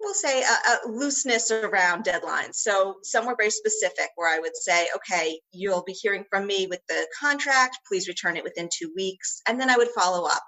we'll 0.00 0.14
say 0.14 0.42
a, 0.42 0.44
a, 0.44 0.88
looseness 0.88 1.50
around 1.50 2.04
deadlines. 2.04 2.54
So 2.54 2.96
some 3.02 3.26
were 3.26 3.36
very 3.36 3.50
specific 3.50 4.10
where 4.16 4.32
I 4.32 4.40
would 4.40 4.56
say, 4.56 4.88
okay, 4.96 5.38
you'll 5.52 5.84
be 5.84 5.92
hearing 5.92 6.24
from 6.28 6.46
me 6.46 6.66
with 6.68 6.80
the 6.88 7.06
contract. 7.20 7.78
Please 7.86 8.08
return 8.08 8.36
it 8.36 8.44
within 8.44 8.68
two 8.76 8.92
weeks. 8.96 9.42
And 9.48 9.60
then 9.60 9.70
I 9.70 9.76
would 9.76 9.90
follow 9.96 10.26
up. 10.26 10.42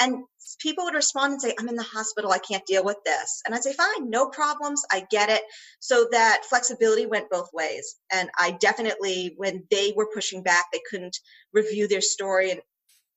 And 0.00 0.24
people 0.58 0.84
would 0.84 0.94
respond 0.94 1.32
and 1.32 1.40
say, 1.40 1.54
I'm 1.58 1.68
in 1.68 1.76
the 1.76 1.82
hospital. 1.82 2.32
I 2.32 2.38
can't 2.38 2.66
deal 2.66 2.84
with 2.84 2.98
this. 3.04 3.42
And 3.46 3.54
I'd 3.54 3.62
say, 3.62 3.72
fine, 3.72 4.10
no 4.10 4.28
problems. 4.28 4.82
I 4.92 5.06
get 5.10 5.30
it. 5.30 5.42
So 5.80 6.08
that 6.10 6.44
flexibility 6.48 7.06
went 7.06 7.30
both 7.30 7.50
ways. 7.52 7.96
And 8.12 8.28
I 8.38 8.52
definitely, 8.52 9.34
when 9.36 9.64
they 9.70 9.92
were 9.96 10.08
pushing 10.12 10.42
back, 10.42 10.66
they 10.72 10.80
couldn't 10.90 11.18
review 11.52 11.86
their 11.88 12.00
story 12.00 12.50
and 12.50 12.60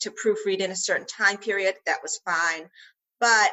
to 0.02 0.12
proofread 0.12 0.60
in 0.60 0.72
a 0.72 0.76
certain 0.76 1.08
time 1.08 1.38
period. 1.38 1.76
That 1.86 2.04
was 2.04 2.22
fine. 2.24 2.70
But 3.20 3.50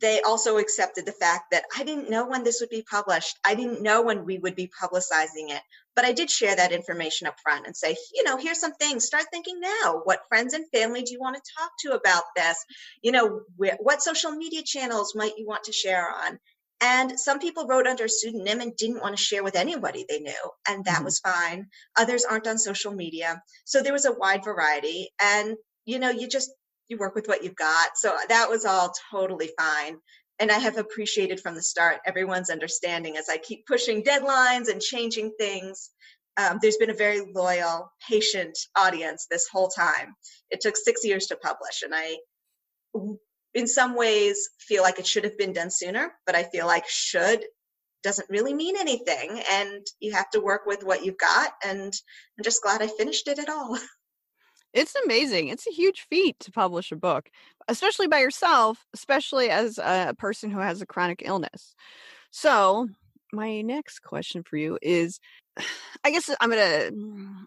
they 0.00 0.20
also 0.20 0.58
accepted 0.58 1.06
the 1.06 1.12
fact 1.12 1.50
that 1.50 1.64
I 1.76 1.84
didn't 1.84 2.10
know 2.10 2.26
when 2.26 2.44
this 2.44 2.60
would 2.60 2.70
be 2.70 2.84
published. 2.88 3.38
I 3.44 3.54
didn't 3.54 3.82
know 3.82 4.02
when 4.02 4.24
we 4.24 4.38
would 4.38 4.54
be 4.54 4.70
publicizing 4.80 5.50
it. 5.50 5.62
But 5.96 6.04
I 6.04 6.12
did 6.12 6.30
share 6.30 6.56
that 6.56 6.72
information 6.72 7.26
up 7.26 7.36
front 7.42 7.66
and 7.66 7.76
say, 7.76 7.96
you 8.14 8.24
know, 8.24 8.36
here's 8.36 8.60
some 8.60 8.74
things. 8.74 9.06
Start 9.06 9.24
thinking 9.32 9.60
now. 9.60 10.00
What 10.04 10.26
friends 10.28 10.54
and 10.54 10.68
family 10.70 11.02
do 11.02 11.12
you 11.12 11.20
want 11.20 11.36
to 11.36 11.52
talk 11.58 11.70
to 11.80 11.92
about 11.92 12.24
this? 12.36 12.56
You 13.02 13.12
know, 13.12 13.42
what 13.56 14.02
social 14.02 14.32
media 14.32 14.62
channels 14.64 15.14
might 15.14 15.38
you 15.38 15.46
want 15.46 15.64
to 15.64 15.72
share 15.72 16.08
on? 16.08 16.38
And 16.80 17.18
some 17.18 17.38
people 17.38 17.66
wrote 17.66 17.86
under 17.86 18.04
a 18.04 18.08
pseudonym 18.08 18.60
and 18.60 18.76
didn't 18.76 19.00
want 19.00 19.16
to 19.16 19.22
share 19.22 19.42
with 19.42 19.56
anybody 19.56 20.04
they 20.08 20.18
knew, 20.18 20.50
and 20.68 20.84
that 20.84 20.96
mm-hmm. 20.96 21.04
was 21.04 21.20
fine. 21.20 21.68
Others 21.96 22.24
aren't 22.24 22.46
on 22.46 22.58
social 22.58 22.92
media. 22.92 23.42
So 23.64 23.80
there 23.80 23.92
was 23.92 24.04
a 24.04 24.12
wide 24.12 24.44
variety. 24.44 25.10
And, 25.22 25.56
you 25.86 25.98
know, 25.98 26.10
you 26.10 26.28
just 26.28 26.50
you 26.88 26.98
work 26.98 27.14
with 27.14 27.28
what 27.28 27.42
you've 27.42 27.56
got. 27.56 27.96
So 27.96 28.14
that 28.28 28.50
was 28.50 28.64
all 28.64 28.92
totally 29.10 29.50
fine. 29.58 29.98
And 30.40 30.50
I 30.50 30.58
have 30.58 30.78
appreciated 30.78 31.40
from 31.40 31.54
the 31.54 31.62
start 31.62 32.00
everyone's 32.06 32.50
understanding 32.50 33.16
as 33.16 33.28
I 33.28 33.36
keep 33.36 33.66
pushing 33.66 34.02
deadlines 34.02 34.68
and 34.68 34.80
changing 34.80 35.32
things. 35.38 35.90
Um, 36.36 36.58
there's 36.60 36.76
been 36.76 36.90
a 36.90 36.94
very 36.94 37.20
loyal, 37.32 37.92
patient 38.08 38.58
audience 38.76 39.26
this 39.30 39.46
whole 39.50 39.68
time. 39.68 40.14
It 40.50 40.60
took 40.60 40.76
six 40.76 41.04
years 41.04 41.26
to 41.26 41.36
publish, 41.36 41.82
and 41.82 41.94
I, 41.94 42.16
in 43.54 43.68
some 43.68 43.94
ways, 43.94 44.50
feel 44.58 44.82
like 44.82 44.98
it 44.98 45.06
should 45.06 45.22
have 45.22 45.38
been 45.38 45.52
done 45.52 45.70
sooner, 45.70 46.12
but 46.26 46.34
I 46.34 46.42
feel 46.42 46.66
like 46.66 46.88
should 46.88 47.44
doesn't 48.04 48.30
really 48.30 48.54
mean 48.54 48.76
anything. 48.78 49.42
And 49.50 49.84
you 49.98 50.12
have 50.12 50.30
to 50.30 50.40
work 50.40 50.66
with 50.66 50.84
what 50.84 51.04
you've 51.04 51.18
got. 51.18 51.52
And 51.64 51.92
I'm 52.38 52.44
just 52.44 52.62
glad 52.62 52.82
I 52.82 52.86
finished 52.86 53.26
it 53.26 53.40
at 53.40 53.48
all. 53.48 53.76
It's 54.74 54.96
amazing. 55.04 55.48
It's 55.48 55.68
a 55.68 55.72
huge 55.72 56.06
feat 56.10 56.38
to 56.40 56.50
publish 56.50 56.90
a 56.90 56.96
book, 56.96 57.30
especially 57.68 58.08
by 58.08 58.18
yourself, 58.18 58.84
especially 58.92 59.48
as 59.48 59.78
a 59.78 60.14
person 60.18 60.50
who 60.50 60.58
has 60.58 60.82
a 60.82 60.86
chronic 60.86 61.22
illness. 61.24 61.74
So, 62.32 62.88
my 63.32 63.62
next 63.62 64.00
question 64.00 64.42
for 64.42 64.56
you 64.56 64.76
is 64.82 65.20
I 66.04 66.10
guess 66.10 66.28
I'm 66.40 66.50
going 66.50 66.60
to 66.60 66.92
mm, 66.92 67.44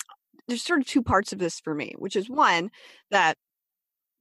there's 0.47 0.63
sort 0.63 0.79
of 0.79 0.87
two 0.87 1.03
parts 1.03 1.33
of 1.33 1.39
this 1.39 1.59
for 1.59 1.75
me, 1.75 1.93
which 1.97 2.15
is 2.15 2.29
one 2.29 2.71
that 3.11 3.37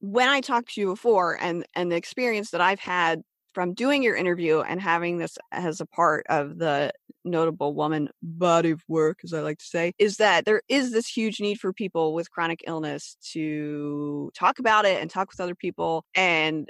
when 0.01 0.27
I 0.27 0.41
talked 0.41 0.73
to 0.73 0.81
you 0.81 0.87
before 0.87 1.41
and 1.41 1.65
and 1.75 1.91
the 1.91 1.95
experience 1.95 2.51
that 2.51 2.61
I've 2.61 2.81
had 2.81 3.21
from 3.53 3.73
doing 3.73 4.03
your 4.03 4.15
interview 4.15 4.61
and 4.61 4.81
having 4.81 5.17
this 5.17 5.37
as 5.51 5.81
a 5.81 5.85
part 5.85 6.25
of 6.29 6.57
the 6.57 6.91
notable 7.23 7.73
woman 7.73 8.09
body 8.21 8.71
of 8.71 8.81
work, 8.87 9.19
as 9.23 9.33
I 9.33 9.41
like 9.41 9.59
to 9.59 9.65
say, 9.65 9.93
is 9.97 10.17
that 10.17 10.45
there 10.45 10.61
is 10.69 10.91
this 10.91 11.07
huge 11.07 11.39
need 11.39 11.59
for 11.59 11.73
people 11.73 12.13
with 12.13 12.31
chronic 12.31 12.61
illness 12.67 13.17
to 13.33 14.31
talk 14.35 14.59
about 14.59 14.85
it 14.85 15.01
and 15.01 15.09
talk 15.09 15.29
with 15.29 15.39
other 15.39 15.55
people. 15.55 16.05
And 16.15 16.69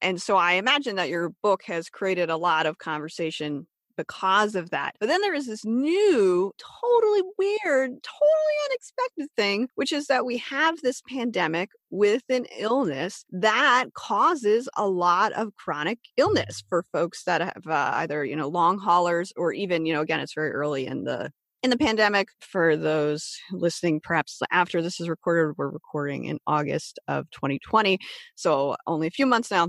and 0.00 0.20
so 0.20 0.36
I 0.36 0.54
imagine 0.54 0.96
that 0.96 1.08
your 1.08 1.30
book 1.42 1.62
has 1.66 1.88
created 1.88 2.28
a 2.28 2.36
lot 2.36 2.66
of 2.66 2.78
conversation 2.78 3.66
because 3.96 4.54
of 4.54 4.70
that. 4.70 4.94
But 5.00 5.08
then 5.08 5.20
there 5.20 5.34
is 5.34 5.46
this 5.46 5.64
new, 5.64 6.52
totally 6.58 7.22
weird, 7.38 7.90
totally 8.02 8.56
unexpected 8.70 9.28
thing, 9.36 9.68
which 9.74 9.92
is 9.92 10.06
that 10.06 10.26
we 10.26 10.38
have 10.38 10.80
this 10.82 11.02
pandemic 11.08 11.70
with 11.90 12.22
an 12.28 12.46
illness 12.58 13.24
that 13.30 13.86
causes 13.94 14.68
a 14.76 14.88
lot 14.88 15.32
of 15.32 15.54
chronic 15.54 15.98
illness 16.16 16.62
for 16.68 16.84
folks 16.92 17.24
that 17.24 17.40
have 17.40 17.66
uh, 17.66 17.92
either, 17.94 18.24
you 18.24 18.36
know, 18.36 18.48
long 18.48 18.78
haulers 18.78 19.32
or 19.36 19.52
even, 19.52 19.86
you 19.86 19.92
know, 19.92 20.00
again, 20.00 20.20
it's 20.20 20.34
very 20.34 20.50
early 20.50 20.86
in 20.86 21.04
the 21.04 21.30
in 21.62 21.70
the 21.70 21.78
pandemic 21.78 22.28
for 22.40 22.76
those 22.76 23.38
listening 23.50 23.98
perhaps 24.00 24.40
after 24.52 24.82
this 24.82 25.00
is 25.00 25.08
recorded 25.08 25.54
we're 25.56 25.68
recording 25.68 26.24
in 26.26 26.38
august 26.46 27.00
of 27.08 27.28
2020 27.32 27.98
so 28.36 28.76
only 28.86 29.06
a 29.06 29.10
few 29.10 29.26
months 29.26 29.50
now 29.50 29.68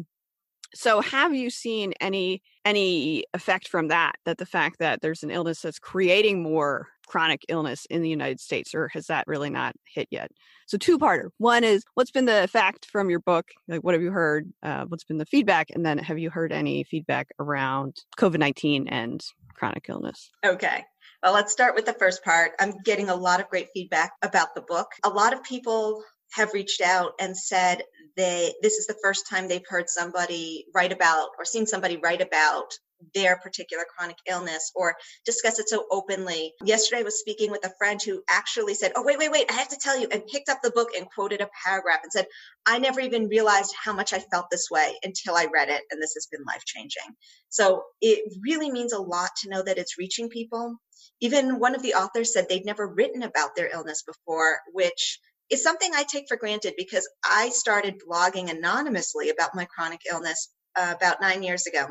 so 0.74 1.02
have 1.02 1.34
you 1.34 1.50
seen 1.50 1.94
any 2.00 2.42
any 2.66 3.24
effect 3.34 3.68
from 3.68 3.88
that 3.88 4.16
that 4.26 4.38
the 4.38 4.46
fact 4.46 4.80
that 4.80 5.02
there's 5.02 5.24
an 5.24 5.32
illness 5.32 5.62
that's 5.62 5.80
creating 5.80 6.44
more 6.44 6.88
chronic 7.08 7.46
illness 7.48 7.86
in 7.90 8.02
the 8.02 8.10
united 8.10 8.40
states 8.40 8.76
or 8.76 8.90
has 8.90 9.08
that 9.08 9.26
really 9.28 9.50
not 9.50 9.76
hit 9.86 10.08
yet? 10.12 10.32
So 10.66 10.78
two 10.78 11.00
parter 11.00 11.30
one 11.38 11.64
is 11.64 11.84
what's 11.94 12.12
been 12.12 12.26
the 12.26 12.44
effect 12.44 12.86
from 12.86 13.10
your 13.10 13.20
book? 13.20 13.50
Like 13.68 13.84
what 13.84 13.94
have 13.94 14.04
you 14.04 14.12
heard? 14.12 14.52
Uh, 14.62 14.86
what's 14.86 15.06
been 15.06 15.18
the 15.18 15.26
feedback? 15.26 15.70
And 15.72 15.86
then 15.86 15.98
have 15.98 16.20
you 16.20 16.30
heard 16.30 16.52
any 16.52 16.84
feedback 16.84 17.30
around 17.40 17.98
covid-19 18.18 18.88
and 18.88 19.24
chronic 19.54 19.86
illness? 19.90 20.30
Okay. 20.46 20.84
Well, 21.24 21.34
let's 21.34 21.52
start 21.52 21.76
with 21.76 21.86
the 21.86 21.94
first 21.94 22.24
part. 22.24 22.52
I'm 22.60 22.76
getting 22.84 23.10
a 23.10 23.16
lot 23.16 23.40
of 23.40 23.50
great 23.50 23.70
feedback 23.74 24.14
about 24.22 24.54
the 24.54 24.62
book. 24.62 24.88
A 25.04 25.10
lot 25.10 25.34
of 25.34 25.44
people 25.44 26.04
have 26.34 26.54
reached 26.54 26.82
out 26.82 27.14
and 27.20 27.36
said 27.36 27.84
they 28.18 28.54
this 28.62 28.74
is 28.74 28.88
the 28.88 28.98
first 29.04 29.28
time 29.30 29.48
they've 29.48 29.62
heard 29.68 29.90
somebody 29.90 30.66
write 30.76 30.92
about 30.92 31.30
or 31.38 31.46
seen 31.46 31.66
somebody 31.66 31.98
write 31.98 32.22
about 32.22 32.74
their 33.14 33.38
particular 33.38 33.84
chronic 33.96 34.18
illness 34.28 34.72
or 34.76 34.96
discuss 35.26 35.60
it 35.60 35.70
so 35.70 35.86
openly. 35.92 36.54
Yesterday 36.64 37.02
I 37.02 37.04
was 37.04 37.20
speaking 37.20 37.52
with 37.52 37.66
a 37.66 37.74
friend 37.78 38.02
who 38.04 38.24
actually 38.30 38.74
said, 38.74 38.94
Oh, 38.96 39.04
wait, 39.04 39.18
wait, 39.18 39.32
wait, 39.32 39.46
I 39.50 39.54
have 39.54 39.70
to 39.70 39.78
tell 39.80 40.00
you, 40.00 40.08
and 40.12 40.26
picked 40.26 40.50
up 40.50 40.60
the 40.64 40.72
book 40.72 40.90
and 40.98 41.08
quoted 41.14 41.42
a 41.42 41.50
paragraph 41.66 42.00
and 42.04 42.12
said, 42.12 42.26
I 42.66 42.80
never 42.80 43.00
even 43.00 43.28
realized 43.28 43.74
how 43.82 43.94
much 43.94 44.14
I 44.14 44.20
felt 44.20 44.48
this 44.52 44.68
way 44.72 44.96
until 45.04 45.36
I 45.36 45.48
read 45.54 45.70
it, 45.70 45.84
and 45.92 46.02
this 46.02 46.14
has 46.16 46.28
been 46.32 46.44
life 46.48 46.64
changing. 46.66 47.16
So 47.50 47.84
it 48.02 48.34
really 48.44 48.72
means 48.72 48.94
a 48.94 49.00
lot 49.00 49.32
to 49.42 49.50
know 49.50 49.64
that 49.64 49.78
it's 49.78 49.98
reaching 49.98 50.30
people. 50.30 50.76
Even 51.22 51.60
one 51.60 51.76
of 51.76 51.82
the 51.82 51.96
authors 51.96 52.34
said 52.34 52.48
they'd 52.50 52.66
never 52.66 52.88
written 52.88 53.24
about 53.24 53.56
their 53.56 53.70
illness 53.74 54.04
before, 54.04 54.60
which 54.74 55.20
is 55.50 55.64
something 55.64 55.92
I 55.94 56.04
take 56.04 56.26
for 56.28 56.38
granted 56.38 56.74
because 56.78 57.08
I 57.24 57.50
started 57.50 58.02
blogging 58.08 58.50
anonymously 58.50 59.30
about 59.30 59.56
my 59.56 59.66
chronic 59.66 60.02
illness 60.10 60.50
uh, 60.76 60.94
about 60.96 61.22
nine 61.22 61.44
years 61.44 61.66
ago. 61.68 61.88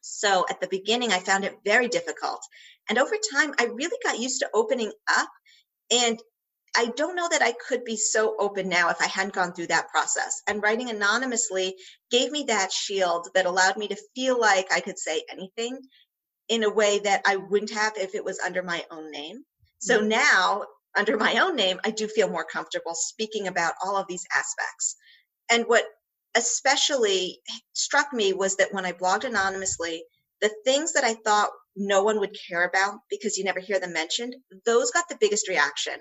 So 0.00 0.44
at 0.48 0.60
the 0.60 0.68
beginning, 0.68 1.12
I 1.12 1.18
found 1.18 1.44
it 1.44 1.58
very 1.64 1.88
difficult. 1.88 2.40
And 2.88 2.98
over 2.98 3.16
time, 3.32 3.54
I 3.58 3.64
really 3.64 3.98
got 4.04 4.20
used 4.20 4.40
to 4.40 4.50
opening 4.54 4.92
up. 5.08 5.28
And 5.90 6.20
I 6.76 6.92
don't 6.96 7.16
know 7.16 7.28
that 7.28 7.42
I 7.42 7.52
could 7.52 7.84
be 7.84 7.96
so 7.96 8.36
open 8.38 8.68
now 8.68 8.90
if 8.90 9.00
I 9.00 9.06
hadn't 9.06 9.34
gone 9.34 9.52
through 9.52 9.68
that 9.68 9.88
process. 9.88 10.42
And 10.46 10.62
writing 10.62 10.90
anonymously 10.90 11.74
gave 12.10 12.30
me 12.30 12.44
that 12.44 12.70
shield 12.70 13.28
that 13.34 13.46
allowed 13.46 13.78
me 13.78 13.88
to 13.88 13.96
feel 14.14 14.38
like 14.38 14.70
I 14.72 14.80
could 14.80 14.98
say 14.98 15.22
anything 15.30 15.80
in 16.48 16.62
a 16.62 16.72
way 16.72 17.00
that 17.00 17.22
I 17.26 17.36
wouldn't 17.36 17.72
have 17.72 17.94
if 17.96 18.14
it 18.14 18.24
was 18.24 18.38
under 18.38 18.62
my 18.62 18.84
own 18.90 19.10
name. 19.10 19.42
So 19.78 19.98
mm-hmm. 19.98 20.08
now 20.08 20.64
under 20.96 21.16
my 21.16 21.38
own 21.38 21.56
name, 21.56 21.80
I 21.84 21.90
do 21.90 22.08
feel 22.08 22.28
more 22.28 22.44
comfortable 22.44 22.94
speaking 22.94 23.46
about 23.46 23.74
all 23.84 23.96
of 23.96 24.06
these 24.08 24.24
aspects. 24.34 24.96
And 25.50 25.64
what 25.66 25.84
especially 26.34 27.40
struck 27.72 28.12
me 28.12 28.32
was 28.32 28.56
that 28.56 28.72
when 28.72 28.84
I 28.84 28.92
blogged 28.92 29.24
anonymously, 29.24 30.04
the 30.40 30.50
things 30.64 30.92
that 30.92 31.04
I 31.04 31.14
thought 31.14 31.50
no 31.76 32.02
one 32.02 32.20
would 32.20 32.36
care 32.48 32.64
about 32.64 33.00
because 33.10 33.36
you 33.36 33.44
never 33.44 33.60
hear 33.60 33.80
them 33.80 33.92
mentioned, 33.92 34.34
those 34.64 34.90
got 34.90 35.08
the 35.08 35.18
biggest 35.20 35.48
reaction. 35.48 35.94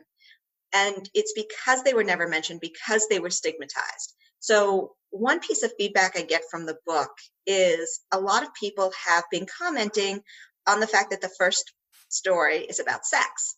And 0.73 1.09
it's 1.13 1.33
because 1.33 1.83
they 1.83 1.93
were 1.93 2.03
never 2.03 2.27
mentioned, 2.27 2.59
because 2.59 3.07
they 3.07 3.19
were 3.19 3.29
stigmatized. 3.29 4.13
So, 4.39 4.93
one 5.11 5.39
piece 5.39 5.63
of 5.63 5.71
feedback 5.77 6.17
I 6.17 6.23
get 6.23 6.43
from 6.51 6.65
the 6.65 6.77
book 6.85 7.11
is 7.47 8.01
a 8.11 8.19
lot 8.19 8.43
of 8.43 8.53
people 8.53 8.91
have 9.07 9.23
been 9.31 9.45
commenting 9.57 10.21
on 10.67 10.81
the 10.81 10.87
fact 10.87 11.11
that 11.11 11.21
the 11.21 11.31
first 11.37 11.71
story 12.09 12.57
is 12.59 12.79
about 12.79 13.05
sex. 13.05 13.55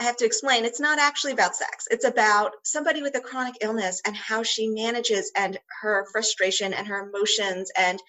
I 0.00 0.04
have 0.04 0.16
to 0.16 0.24
explain 0.24 0.64
it's 0.64 0.80
not 0.80 0.98
actually 0.98 1.32
about 1.32 1.54
sex. 1.54 1.86
It's 1.90 2.06
about 2.06 2.52
somebody 2.64 3.02
with 3.02 3.14
a 3.16 3.20
chronic 3.20 3.56
illness 3.60 4.00
and 4.06 4.16
how 4.16 4.42
she 4.42 4.66
manages 4.66 5.30
and 5.36 5.58
her 5.82 6.06
frustration 6.10 6.72
and 6.72 6.86
her 6.88 7.06
emotions 7.06 7.70
and 7.76 8.02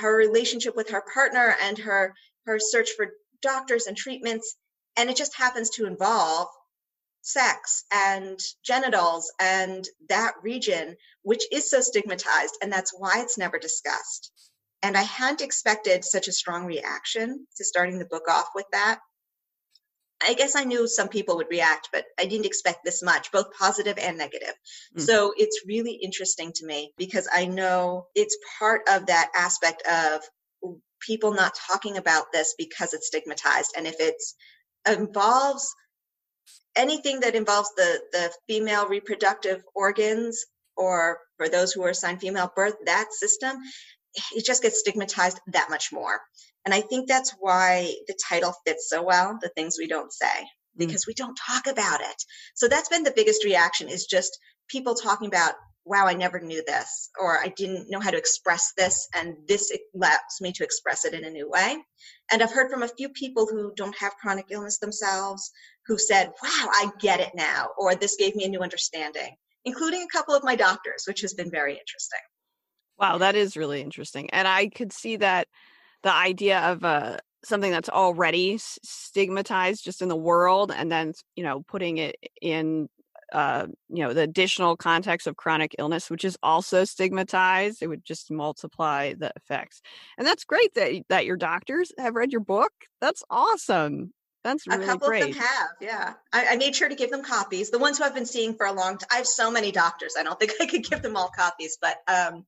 her 0.00 0.16
relationship 0.16 0.74
with 0.74 0.88
her 0.88 1.04
partner 1.12 1.54
and 1.60 1.76
her 1.76 2.14
her 2.46 2.58
search 2.58 2.92
for 2.92 3.10
doctors 3.42 3.86
and 3.86 3.96
treatments. 3.96 4.56
And 4.96 5.10
it 5.10 5.16
just 5.16 5.36
happens 5.36 5.68
to 5.70 5.86
involve 5.86 6.48
sex 7.20 7.84
and 7.92 8.40
genitals 8.64 9.30
and 9.38 9.86
that 10.08 10.32
region 10.42 10.96
which 11.22 11.44
is 11.52 11.70
so 11.70 11.80
stigmatized 11.80 12.56
and 12.62 12.72
that's 12.72 12.92
why 12.98 13.20
it's 13.20 13.36
never 13.36 13.58
discussed. 13.58 14.32
And 14.82 14.96
i 14.96 15.02
hadn't 15.02 15.42
expected 15.42 16.06
such 16.06 16.26
a 16.26 16.32
strong 16.32 16.64
reaction 16.64 17.46
to 17.56 17.64
starting 17.64 17.98
the 17.98 18.06
book 18.06 18.28
off 18.30 18.48
with 18.54 18.66
that 18.72 18.98
I 20.26 20.34
guess 20.34 20.56
I 20.56 20.64
knew 20.64 20.86
some 20.86 21.08
people 21.08 21.36
would 21.36 21.50
react, 21.50 21.88
but 21.92 22.04
I 22.18 22.24
didn't 22.24 22.46
expect 22.46 22.84
this 22.84 23.02
much, 23.02 23.32
both 23.32 23.52
positive 23.58 23.98
and 23.98 24.18
negative. 24.18 24.54
Mm. 24.96 25.00
So 25.00 25.32
it's 25.36 25.62
really 25.66 25.92
interesting 25.92 26.52
to 26.56 26.66
me 26.66 26.92
because 26.96 27.28
I 27.32 27.46
know 27.46 28.06
it's 28.14 28.36
part 28.58 28.82
of 28.90 29.06
that 29.06 29.30
aspect 29.34 29.82
of 29.86 30.22
people 31.00 31.34
not 31.34 31.54
talking 31.70 31.96
about 31.96 32.26
this 32.32 32.54
because 32.56 32.94
it's 32.94 33.08
stigmatized. 33.08 33.74
And 33.76 33.86
if 33.86 33.96
it's 33.98 34.34
involves 34.88 35.74
anything 36.76 37.20
that 37.20 37.34
involves 37.34 37.70
the 37.76 38.00
the 38.12 38.32
female 38.48 38.88
reproductive 38.88 39.62
organs 39.74 40.44
or 40.76 41.18
for 41.36 41.48
those 41.48 41.72
who 41.72 41.82
are 41.84 41.90
assigned 41.90 42.20
female 42.20 42.50
birth 42.56 42.74
that 42.86 43.12
system 43.12 43.56
it 44.32 44.44
just 44.44 44.62
gets 44.62 44.80
stigmatized 44.80 45.38
that 45.46 45.70
much 45.70 45.92
more 45.92 46.20
and 46.64 46.74
i 46.74 46.80
think 46.80 47.08
that's 47.08 47.34
why 47.40 47.92
the 48.06 48.18
title 48.28 48.54
fits 48.66 48.88
so 48.88 49.02
well 49.02 49.38
the 49.40 49.50
things 49.50 49.76
we 49.78 49.86
don't 49.86 50.12
say 50.12 50.26
mm. 50.26 50.46
because 50.78 51.06
we 51.06 51.14
don't 51.14 51.38
talk 51.46 51.66
about 51.66 52.00
it 52.00 52.24
so 52.54 52.68
that's 52.68 52.88
been 52.88 53.02
the 53.02 53.12
biggest 53.14 53.44
reaction 53.44 53.88
is 53.88 54.06
just 54.06 54.38
people 54.68 54.94
talking 54.94 55.28
about 55.28 55.54
wow 55.84 56.06
i 56.06 56.14
never 56.14 56.40
knew 56.40 56.62
this 56.66 57.10
or 57.20 57.38
i 57.38 57.48
didn't 57.56 57.90
know 57.90 58.00
how 58.00 58.10
to 58.10 58.18
express 58.18 58.72
this 58.76 59.08
and 59.14 59.34
this 59.48 59.72
allows 59.94 60.18
me 60.40 60.52
to 60.52 60.64
express 60.64 61.04
it 61.04 61.14
in 61.14 61.24
a 61.24 61.30
new 61.30 61.48
way 61.50 61.76
and 62.30 62.42
i've 62.42 62.52
heard 62.52 62.70
from 62.70 62.82
a 62.82 62.88
few 62.88 63.08
people 63.10 63.46
who 63.46 63.72
don't 63.76 63.96
have 63.96 64.16
chronic 64.20 64.46
illness 64.50 64.78
themselves 64.78 65.50
who 65.86 65.98
said 65.98 66.26
wow 66.42 66.68
i 66.72 66.90
get 67.00 67.20
it 67.20 67.32
now 67.34 67.68
or 67.78 67.94
this 67.94 68.16
gave 68.16 68.36
me 68.36 68.44
a 68.44 68.48
new 68.48 68.60
understanding 68.60 69.34
including 69.64 70.02
a 70.02 70.16
couple 70.16 70.34
of 70.34 70.44
my 70.44 70.54
doctors 70.54 71.04
which 71.06 71.20
has 71.20 71.34
been 71.34 71.50
very 71.50 71.72
interesting 71.72 72.20
Wow, 72.98 73.18
that 73.18 73.34
is 73.34 73.56
really 73.56 73.80
interesting. 73.80 74.30
And 74.30 74.46
I 74.46 74.68
could 74.68 74.92
see 74.92 75.16
that 75.16 75.48
the 76.02 76.12
idea 76.12 76.60
of 76.60 76.84
uh, 76.84 77.18
something 77.44 77.70
that's 77.70 77.88
already 77.88 78.58
stigmatized 78.58 79.84
just 79.84 80.02
in 80.02 80.08
the 80.08 80.16
world 80.16 80.72
and 80.74 80.90
then, 80.90 81.12
you 81.36 81.44
know, 81.44 81.62
putting 81.62 81.98
it 81.98 82.16
in 82.40 82.88
uh, 83.32 83.66
you 83.88 84.04
know 84.04 84.12
the 84.12 84.20
additional 84.20 84.76
context 84.76 85.26
of 85.26 85.36
chronic 85.36 85.74
illness 85.78 86.10
which 86.10 86.22
is 86.22 86.36
also 86.42 86.84
stigmatized 86.84 87.82
it 87.82 87.86
would 87.86 88.04
just 88.04 88.30
multiply 88.30 89.14
the 89.14 89.32
effects. 89.36 89.80
And 90.18 90.26
that's 90.26 90.44
great 90.44 90.74
that 90.74 91.02
that 91.08 91.24
your 91.24 91.36
doctors 91.36 91.92
have 91.98 92.14
read 92.14 92.30
your 92.30 92.42
book. 92.42 92.72
That's 93.00 93.22
awesome 93.30 94.12
that's 94.44 94.66
really 94.66 94.84
a 94.84 94.86
couple 94.86 95.08
great. 95.08 95.22
of 95.22 95.34
them 95.34 95.42
have, 95.42 95.68
yeah. 95.80 96.14
I, 96.32 96.46
I, 96.50 96.56
made 96.56 96.74
sure 96.74 96.88
to 96.88 96.94
give 96.94 97.10
them 97.10 97.22
copies. 97.22 97.70
The 97.70 97.78
ones 97.78 97.98
who 97.98 98.04
I've 98.04 98.14
been 98.14 98.26
seeing 98.26 98.54
for 98.54 98.66
a 98.66 98.72
long 98.72 98.98
time. 98.98 99.08
I 99.12 99.16
have 99.16 99.26
so 99.26 99.50
many 99.50 99.70
doctors. 99.70 100.14
I 100.18 100.24
don't 100.24 100.38
think 100.38 100.52
I 100.60 100.66
could 100.66 100.84
give 100.84 101.02
them 101.02 101.16
all 101.16 101.30
copies, 101.36 101.78
but 101.80 101.98
um, 102.08 102.44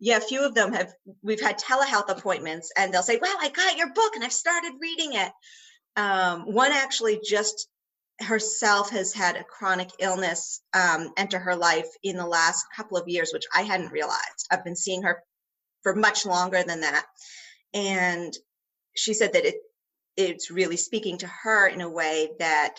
yeah, 0.00 0.16
a 0.16 0.20
few 0.20 0.44
of 0.44 0.54
them 0.54 0.72
have. 0.72 0.92
We've 1.22 1.40
had 1.40 1.58
telehealth 1.58 2.08
appointments, 2.08 2.72
and 2.76 2.92
they'll 2.92 3.02
say, 3.02 3.18
"Wow, 3.22 3.34
I 3.40 3.48
got 3.48 3.76
your 3.76 3.92
book, 3.92 4.14
and 4.14 4.24
I've 4.24 4.32
started 4.32 4.72
reading 4.80 5.12
it." 5.14 5.32
Um, 5.96 6.52
one 6.52 6.72
actually 6.72 7.20
just 7.24 7.68
herself 8.20 8.90
has 8.90 9.12
had 9.12 9.36
a 9.36 9.44
chronic 9.44 9.90
illness 9.98 10.62
um, 10.74 11.12
enter 11.16 11.38
her 11.38 11.54
life 11.54 11.88
in 12.02 12.16
the 12.16 12.26
last 12.26 12.64
couple 12.74 12.96
of 12.96 13.08
years, 13.08 13.30
which 13.32 13.44
I 13.54 13.62
hadn't 13.62 13.92
realized. 13.92 14.48
I've 14.50 14.64
been 14.64 14.76
seeing 14.76 15.02
her 15.02 15.22
for 15.82 15.94
much 15.94 16.26
longer 16.26 16.62
than 16.62 16.80
that, 16.80 17.06
and 17.72 18.34
she 18.96 19.14
said 19.14 19.34
that 19.34 19.44
it 19.46 19.56
it's 20.16 20.50
really 20.50 20.76
speaking 20.76 21.18
to 21.18 21.26
her 21.26 21.66
in 21.68 21.80
a 21.80 21.90
way 21.90 22.30
that 22.38 22.76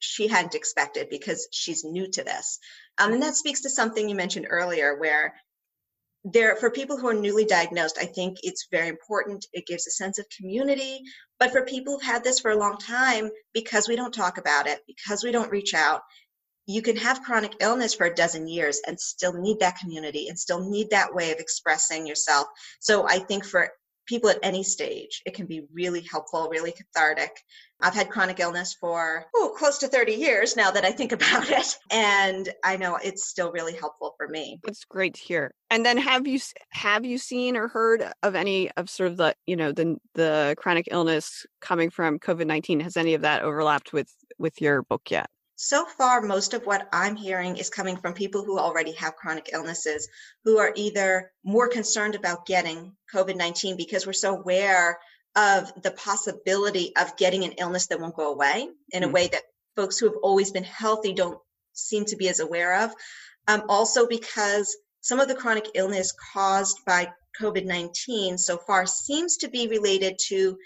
she 0.00 0.28
hadn't 0.28 0.54
expected 0.54 1.08
because 1.10 1.48
she's 1.50 1.84
new 1.84 2.08
to 2.10 2.22
this. 2.22 2.58
Um, 2.98 3.12
and 3.12 3.22
that 3.22 3.36
speaks 3.36 3.62
to 3.62 3.70
something 3.70 4.08
you 4.08 4.14
mentioned 4.14 4.46
earlier, 4.48 4.96
where 4.96 5.34
there 6.24 6.56
for 6.56 6.70
people 6.70 6.98
who 6.98 7.08
are 7.08 7.14
newly 7.14 7.44
diagnosed 7.44 7.96
i 8.00 8.04
think 8.04 8.38
it's 8.42 8.66
very 8.72 8.88
important. 8.88 9.46
It 9.52 9.66
gives 9.66 9.86
a 9.86 9.90
sense 9.90 10.18
of 10.18 10.26
community. 10.36 11.00
But 11.38 11.52
for 11.52 11.64
people 11.64 11.94
who've 11.94 12.02
had 12.02 12.24
this 12.24 12.40
for 12.40 12.50
a 12.50 12.58
long 12.58 12.76
time 12.78 13.30
because 13.54 13.88
we 13.88 13.94
don't 13.94 14.12
talk 14.12 14.38
about 14.38 14.66
it 14.66 14.80
because 14.86 15.22
we 15.22 15.30
don't 15.32 15.50
reach 15.50 15.74
out 15.74 16.02
you 16.66 16.82
can 16.82 16.96
have 16.96 17.22
chronic 17.22 17.54
illness 17.60 17.94
for 17.94 18.06
a 18.06 18.14
dozen 18.14 18.46
years 18.46 18.82
and 18.86 19.00
still 19.00 19.32
need 19.32 19.58
that 19.60 19.78
community 19.78 20.28
and 20.28 20.38
still 20.38 20.68
need 20.68 20.90
that 20.90 21.14
way 21.14 21.32
of 21.32 21.38
expressing 21.38 22.06
yourself. 22.06 22.46
So 22.80 23.08
i 23.08 23.18
think 23.20 23.44
for 23.44 23.70
people 24.08 24.30
at 24.30 24.38
any 24.42 24.62
stage. 24.62 25.22
It 25.26 25.34
can 25.34 25.46
be 25.46 25.62
really 25.72 26.00
helpful, 26.00 26.48
really 26.50 26.72
cathartic. 26.72 27.30
I've 27.80 27.94
had 27.94 28.08
chronic 28.08 28.40
illness 28.40 28.74
for 28.80 29.26
oh, 29.36 29.54
close 29.56 29.78
to 29.78 29.88
30 29.88 30.12
years 30.12 30.56
now 30.56 30.70
that 30.72 30.84
I 30.84 30.90
think 30.90 31.12
about 31.12 31.48
it. 31.50 31.76
And 31.92 32.48
I 32.64 32.76
know 32.76 32.96
it's 32.96 33.28
still 33.28 33.52
really 33.52 33.74
helpful 33.74 34.14
for 34.16 34.26
me. 34.26 34.58
It's 34.66 34.84
great 34.84 35.14
to 35.14 35.20
hear. 35.20 35.52
And 35.70 35.86
then 35.86 35.98
have 35.98 36.26
you 36.26 36.40
have 36.70 37.04
you 37.04 37.18
seen 37.18 37.56
or 37.56 37.68
heard 37.68 38.04
of 38.22 38.34
any 38.34 38.70
of 38.72 38.90
sort 38.90 39.10
of 39.10 39.16
the, 39.16 39.34
you 39.46 39.54
know, 39.54 39.70
the 39.70 39.96
the 40.14 40.54
chronic 40.58 40.88
illness 40.90 41.46
coming 41.60 41.90
from 41.90 42.18
COVID-19? 42.18 42.82
Has 42.82 42.96
any 42.96 43.14
of 43.14 43.22
that 43.22 43.42
overlapped 43.42 43.92
with 43.92 44.12
with 44.38 44.60
your 44.60 44.82
book 44.82 45.10
yet? 45.10 45.28
So 45.60 45.84
far, 45.84 46.20
most 46.20 46.54
of 46.54 46.66
what 46.66 46.88
I'm 46.92 47.16
hearing 47.16 47.56
is 47.56 47.68
coming 47.68 47.96
from 47.96 48.12
people 48.12 48.44
who 48.44 48.60
already 48.60 48.92
have 48.92 49.16
chronic 49.16 49.50
illnesses, 49.52 50.08
who 50.44 50.58
are 50.58 50.72
either 50.76 51.32
more 51.42 51.66
concerned 51.66 52.14
about 52.14 52.46
getting 52.46 52.92
COVID 53.12 53.34
19 53.34 53.76
because 53.76 54.06
we're 54.06 54.12
so 54.12 54.36
aware 54.36 55.00
of 55.34 55.72
the 55.82 55.90
possibility 55.90 56.94
of 56.94 57.16
getting 57.16 57.42
an 57.42 57.54
illness 57.58 57.88
that 57.88 57.98
won't 57.98 58.14
go 58.14 58.32
away 58.32 58.68
in 58.92 59.02
a 59.02 59.08
way 59.08 59.26
that 59.26 59.42
folks 59.74 59.98
who 59.98 60.06
have 60.06 60.18
always 60.22 60.52
been 60.52 60.62
healthy 60.62 61.12
don't 61.12 61.40
seem 61.72 62.04
to 62.04 62.16
be 62.16 62.28
as 62.28 62.38
aware 62.38 62.84
of. 62.84 62.94
Um, 63.48 63.64
also, 63.68 64.06
because 64.06 64.76
some 65.00 65.18
of 65.18 65.26
the 65.26 65.34
chronic 65.34 65.66
illness 65.74 66.14
caused 66.32 66.78
by 66.86 67.08
COVID 67.40 67.64
19 67.64 68.38
so 68.38 68.58
far 68.58 68.86
seems 68.86 69.38
to 69.38 69.48
be 69.48 69.66
related 69.66 70.20
to 70.28 70.56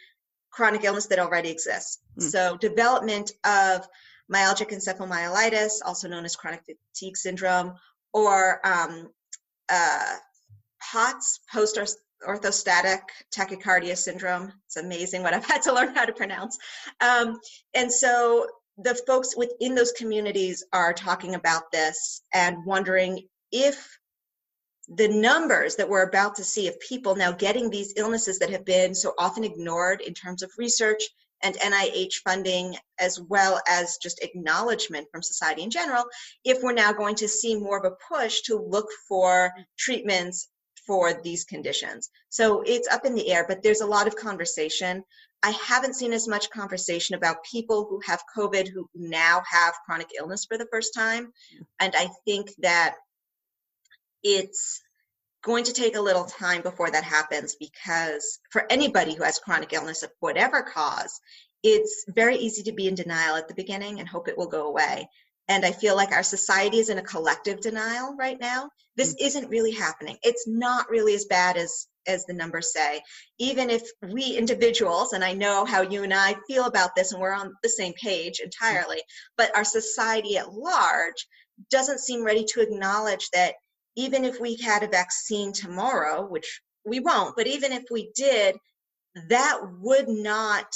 chronic 0.51 0.85
illness 0.85 1.07
that 1.07 1.19
already 1.19 1.49
exists. 1.49 2.01
Mm-hmm. 2.19 2.29
So, 2.29 2.59
development 2.59 3.33
of 3.43 3.89
myalgic 4.33 4.71
encephalomyelitis, 4.71 5.81
also 5.85 6.09
known 6.09 6.25
as 6.25 6.37
chronic 6.37 6.63
fatigue 6.65 7.17
syndrome, 7.17 7.75
or 8.13 8.61
um, 8.67 9.11
uh, 9.69 10.17
POTS, 10.93 11.41
post 11.53 11.79
orthostatic 12.27 13.01
tachycardia 13.35 13.97
syndrome. 13.97 14.53
It's 14.67 14.77
amazing 14.77 15.23
what 15.23 15.35
I've 15.35 15.45
had 15.53 15.63
to 15.63 15.75
learn 15.75 15.95
how 15.95 16.05
to 16.05 16.13
pronounce. 16.13 16.59
Um, 17.01 17.39
and 17.75 17.93
so 17.93 18.47
the 18.79 18.95
folks 19.07 19.37
within 19.37 19.75
those 19.75 19.93
communities 19.93 20.65
are 20.73 20.95
talking 20.95 21.35
about 21.35 21.71
this 21.73 22.23
and 22.33 22.65
wondering 22.65 23.27
if 23.51 23.99
the 24.89 25.09
numbers 25.09 25.77
that 25.77 25.89
we're 25.89 26.03
about 26.03 26.37
to 26.37 26.45
see 26.45 26.69
of 26.69 26.81
people 26.81 27.15
now 27.15 27.33
getting 27.33 27.71
these 27.71 27.95
illnesses 27.97 28.39
that 28.41 28.51
have 28.51 28.65
been 28.65 28.95
so 28.95 29.15
often 29.19 29.45
ignored 29.45 30.01
in 30.01 30.15
terms 30.15 30.43
of 30.43 30.51
research 30.59 31.03
and 31.43 31.57
NIH 31.57 32.15
funding, 32.25 32.77
as 32.99 33.21
well 33.21 33.61
as 33.69 33.99
just 34.03 34.23
acknowledgement 34.23 35.09
from 35.11 35.23
society 35.23 35.63
in 35.63 35.71
general, 35.71 36.05
if 36.45 36.63
we're 36.63 36.73
now 36.73 36.93
going 36.93 37.15
to 37.17 37.29
see 37.29 37.57
more 37.57 37.79
of 37.79 37.85
a 37.85 37.97
push 38.15 38.43
to 38.43 38.57
look 38.57 38.89
for 39.09 39.53
treatments 39.79 40.49
for 40.87 41.21
these 41.23 41.45
conditions. 41.45 42.11
So 42.29 42.63
it's 42.67 42.89
up 42.89 43.05
in 43.05 43.15
the 43.15 43.31
air, 43.31 43.45
but 43.47 43.63
there's 43.63 43.81
a 43.81 43.87
lot 43.87 44.07
of 44.07 44.17
conversation. 44.17 45.05
I 45.43 45.51
haven't 45.51 45.95
seen 45.95 46.13
as 46.13 46.29
much 46.29 46.51
conversation 46.51 47.15
about 47.15 47.45
people 47.45 47.87
who 47.89 48.01
have 48.07 48.23
COVID 48.37 48.69
who 48.69 48.89
now 48.95 49.43
have 49.49 49.75
chronic 49.85 50.09
illness 50.19 50.45
for 50.45 50.59
the 50.59 50.69
first 50.71 50.95
time. 50.95 51.33
And 51.81 51.95
I 51.97 52.09
think 52.25 52.51
that 52.59 52.97
it's 54.23 54.81
going 55.43 55.65
to 55.65 55.73
take 55.73 55.97
a 55.97 56.01
little 56.01 56.25
time 56.25 56.63
before 56.63 56.91
that 56.91 57.05
happens 57.05 57.57
because 57.59 58.39
for 58.51 58.65
anybody 58.71 59.15
who 59.15 59.25
has 59.25 59.39
chronic 59.39 59.73
illness 59.73 60.03
of 60.03 60.11
whatever 60.21 60.63
cause, 60.63 61.21
it's 61.63 62.05
very 62.09 62.37
easy 62.37 62.63
to 62.65 62.73
be 62.73 62.89
in 62.89 62.95
denial 62.95 63.37
at 63.37 63.49
the 63.49 63.55
beginning 63.55 64.01
and 64.01 64.09
hope 64.09 64.29
it 64.29 64.39
will 64.39 64.49
go 64.49 64.67
away. 64.67 65.09
And 65.49 65.65
I 65.65 65.73
feel 65.73 65.97
like 65.97 66.13
our 66.13 66.23
society 66.23 66.79
is 66.79 66.89
in 66.89 66.99
a 66.99 67.03
collective 67.03 67.61
denial 67.61 68.15
right 68.17 68.39
now. 68.41 68.71
This 68.97 69.15
mm-hmm. 69.15 69.27
isn't 69.27 69.51
really 69.51 69.73
happening. 69.73 70.17
It's 70.23 70.47
not 70.47 70.89
really 70.89 71.15
as 71.15 71.25
bad 71.25 71.57
as 71.57 71.87
as 72.09 72.25
the 72.27 72.33
numbers 72.33 72.73
say. 72.73 73.01
Even 73.39 73.71
if 73.71 73.83
we 74.03 74.37
individuals, 74.37 75.13
and 75.13 75.23
I 75.23 75.35
know 75.35 75.65
how 75.65 75.83
you 75.83 76.03
and 76.03 76.13
I 76.13 76.35
feel 76.49 76.65
about 76.65 76.95
this, 76.97 77.13
and 77.13 77.21
we're 77.21 77.33
on 77.33 77.55
the 77.63 77.69
same 77.69 77.93
page 77.95 78.41
entirely, 78.41 79.03
but 79.37 79.57
our 79.57 79.65
society 79.65 80.37
at 80.37 80.53
large 80.53 81.27
doesn't 81.71 82.01
seem 82.01 82.25
ready 82.25 82.45
to 82.45 82.61
acknowledge 82.61 83.29
that 83.31 83.55
even 83.97 84.25
if 84.25 84.41
we 84.41 84.57
had 84.57 84.83
a 84.83 84.89
vaccine 84.89 85.53
tomorrow, 85.53 86.27
which 86.27 86.61
we 86.85 87.01
won't, 87.01 87.37
but 87.37 87.47
even 87.47 87.73
if 87.73 87.85
we 87.91 88.11
did, 88.15 88.57
that 89.29 89.61
would 89.81 90.09
not 90.09 90.75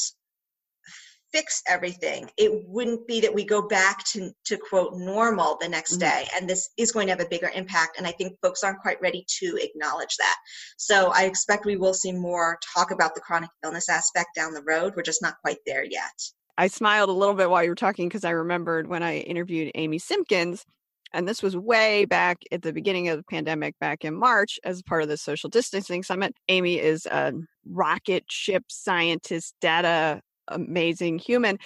fix 1.33 1.62
everything. 1.66 2.31
It 2.38 2.50
wouldn't 2.66 3.07
be 3.07 3.20
that 3.20 3.35
we 3.35 3.44
go 3.44 3.61
back 3.61 4.05
to, 4.12 4.31
to 4.46 4.57
quote 4.57 4.94
normal 4.96 5.59
the 5.61 5.68
next 5.68 5.92
mm-hmm. 5.92 6.00
day. 6.00 6.29
And 6.35 6.48
this 6.48 6.70
is 6.79 6.92
going 6.92 7.09
to 7.09 7.12
have 7.12 7.20
a 7.20 7.29
bigger 7.29 7.50
impact. 7.55 7.98
And 7.98 8.07
I 8.07 8.12
think 8.12 8.38
folks 8.42 8.62
aren't 8.62 8.81
quite 8.81 9.00
ready 9.00 9.24
to 9.40 9.59
acknowledge 9.61 10.16
that. 10.16 10.37
So 10.76 11.12
I 11.14 11.24
expect 11.24 11.66
we 11.66 11.76
will 11.76 11.94
see 11.94 12.12
more 12.12 12.59
talk 12.74 12.90
about 12.90 13.14
the 13.14 13.20
chronic 13.20 13.50
illness 13.64 13.88
aspect 13.88 14.29
down 14.35 14.55
the 14.55 14.62
road. 14.62 14.94
We're 14.96 15.02
just 15.02 15.22
not 15.22 15.37
quite 15.42 15.59
there 15.66 15.85
yet. 15.85 16.12
I 16.59 16.68
smiled 16.68 17.11
a 17.11 17.12
little 17.12 17.35
bit 17.35 17.50
while 17.50 17.62
you 17.62 17.68
were 17.68 17.74
talking 17.74 18.09
because 18.09 18.24
I 18.24 18.31
remembered 18.31 18.87
when 18.87 19.02
I 19.02 19.18
interviewed 19.18 19.72
Amy 19.74 19.98
Simpkins 19.98 20.64
and 21.12 21.27
this 21.27 21.42
was 21.42 21.57
way 21.57 22.05
back 22.05 22.38
at 22.51 22.62
the 22.62 22.73
beginning 22.73 23.09
of 23.09 23.16
the 23.16 23.25
pandemic, 23.25 23.79
back 23.81 24.05
in 24.05 24.14
March, 24.14 24.59
as 24.64 24.83
part 24.83 25.03
of 25.03 25.09
the 25.09 25.16
social 25.16 25.49
distancing 25.49 26.03
summit. 26.03 26.35
Amy 26.49 26.79
is 26.79 27.07
a 27.07 27.33
rocket 27.64 28.25
ship 28.29 28.64
scientist, 28.69 29.55
data 29.61 30.21
amazing 30.49 31.19
human. 31.19 31.59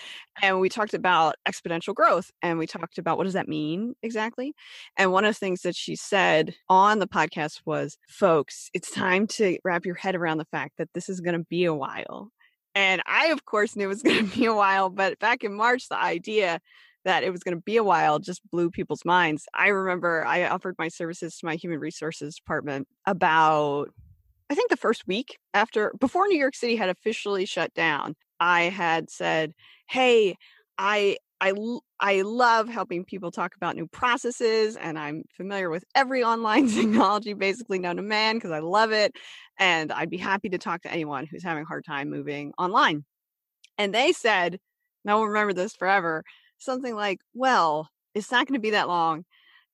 And 0.42 0.60
we 0.60 0.68
talked 0.68 0.94
about 0.94 1.36
exponential 1.46 1.94
growth 1.94 2.30
and 2.42 2.58
we 2.58 2.66
talked 2.66 2.98
about 2.98 3.18
what 3.18 3.24
does 3.24 3.34
that 3.34 3.48
mean 3.48 3.94
exactly. 4.02 4.54
And 4.96 5.12
one 5.12 5.24
of 5.24 5.34
the 5.34 5.38
things 5.38 5.62
that 5.62 5.76
she 5.76 5.96
said 5.96 6.54
on 6.68 6.98
the 6.98 7.06
podcast 7.06 7.60
was, 7.64 7.98
folks, 8.08 8.70
it's 8.74 8.90
time 8.90 9.26
to 9.28 9.58
wrap 9.64 9.84
your 9.84 9.94
head 9.94 10.16
around 10.16 10.38
the 10.38 10.46
fact 10.46 10.78
that 10.78 10.88
this 10.94 11.08
is 11.08 11.20
going 11.20 11.38
to 11.38 11.46
be 11.48 11.64
a 11.64 11.74
while. 11.74 12.30
And 12.74 13.02
I, 13.04 13.26
of 13.26 13.44
course, 13.44 13.76
knew 13.76 13.84
it 13.84 13.88
was 13.88 14.02
going 14.02 14.28
to 14.30 14.38
be 14.38 14.46
a 14.46 14.54
while, 14.54 14.90
but 14.90 15.18
back 15.18 15.44
in 15.44 15.54
March, 15.54 15.88
the 15.88 16.00
idea 16.00 16.60
that 17.04 17.22
it 17.22 17.30
was 17.30 17.42
going 17.42 17.56
to 17.56 17.62
be 17.62 17.76
a 17.76 17.84
while 17.84 18.18
just 18.18 18.42
blew 18.50 18.70
people's 18.70 19.04
minds. 19.04 19.46
I 19.54 19.68
remember 19.68 20.24
I 20.26 20.46
offered 20.48 20.76
my 20.78 20.88
services 20.88 21.36
to 21.38 21.46
my 21.46 21.56
human 21.56 21.78
resources 21.78 22.36
department 22.36 22.88
about 23.06 23.88
I 24.50 24.54
think 24.54 24.70
the 24.70 24.76
first 24.76 25.06
week 25.06 25.38
after 25.54 25.92
before 26.00 26.26
New 26.26 26.38
York 26.38 26.56
City 26.56 26.76
had 26.76 26.88
officially 26.88 27.46
shut 27.46 27.72
down, 27.74 28.16
I 28.40 28.62
had 28.62 29.10
said, 29.10 29.52
"Hey, 29.88 30.36
I 30.78 31.16
I 31.40 31.52
I 32.00 32.22
love 32.22 32.68
helping 32.68 33.04
people 33.04 33.30
talk 33.30 33.54
about 33.56 33.76
new 33.76 33.86
processes 33.86 34.76
and 34.76 34.98
I'm 34.98 35.24
familiar 35.36 35.70
with 35.70 35.84
every 35.94 36.24
online 36.24 36.68
technology 36.74 37.34
basically 37.34 37.78
known 37.78 37.96
to 37.96 38.02
man 38.02 38.36
because 38.36 38.50
I 38.50 38.58
love 38.60 38.92
it 38.92 39.12
and 39.58 39.92
I'd 39.92 40.10
be 40.10 40.16
happy 40.18 40.48
to 40.50 40.58
talk 40.58 40.82
to 40.82 40.92
anyone 40.92 41.26
who's 41.26 41.44
having 41.44 41.62
a 41.64 41.66
hard 41.66 41.84
time 41.84 42.10
moving 42.10 42.52
online." 42.58 43.04
And 43.78 43.94
they 43.94 44.12
said, 44.12 44.58
and 45.04 45.10
I 45.12 45.14
will 45.14 45.28
remember 45.28 45.52
this 45.54 45.74
forever, 45.74 46.24
something 46.60 46.94
like, 46.94 47.20
"Well, 47.34 47.88
it's 48.14 48.30
not 48.30 48.46
going 48.46 48.58
to 48.58 48.60
be 48.62 48.70
that 48.70 48.88
long. 48.88 49.24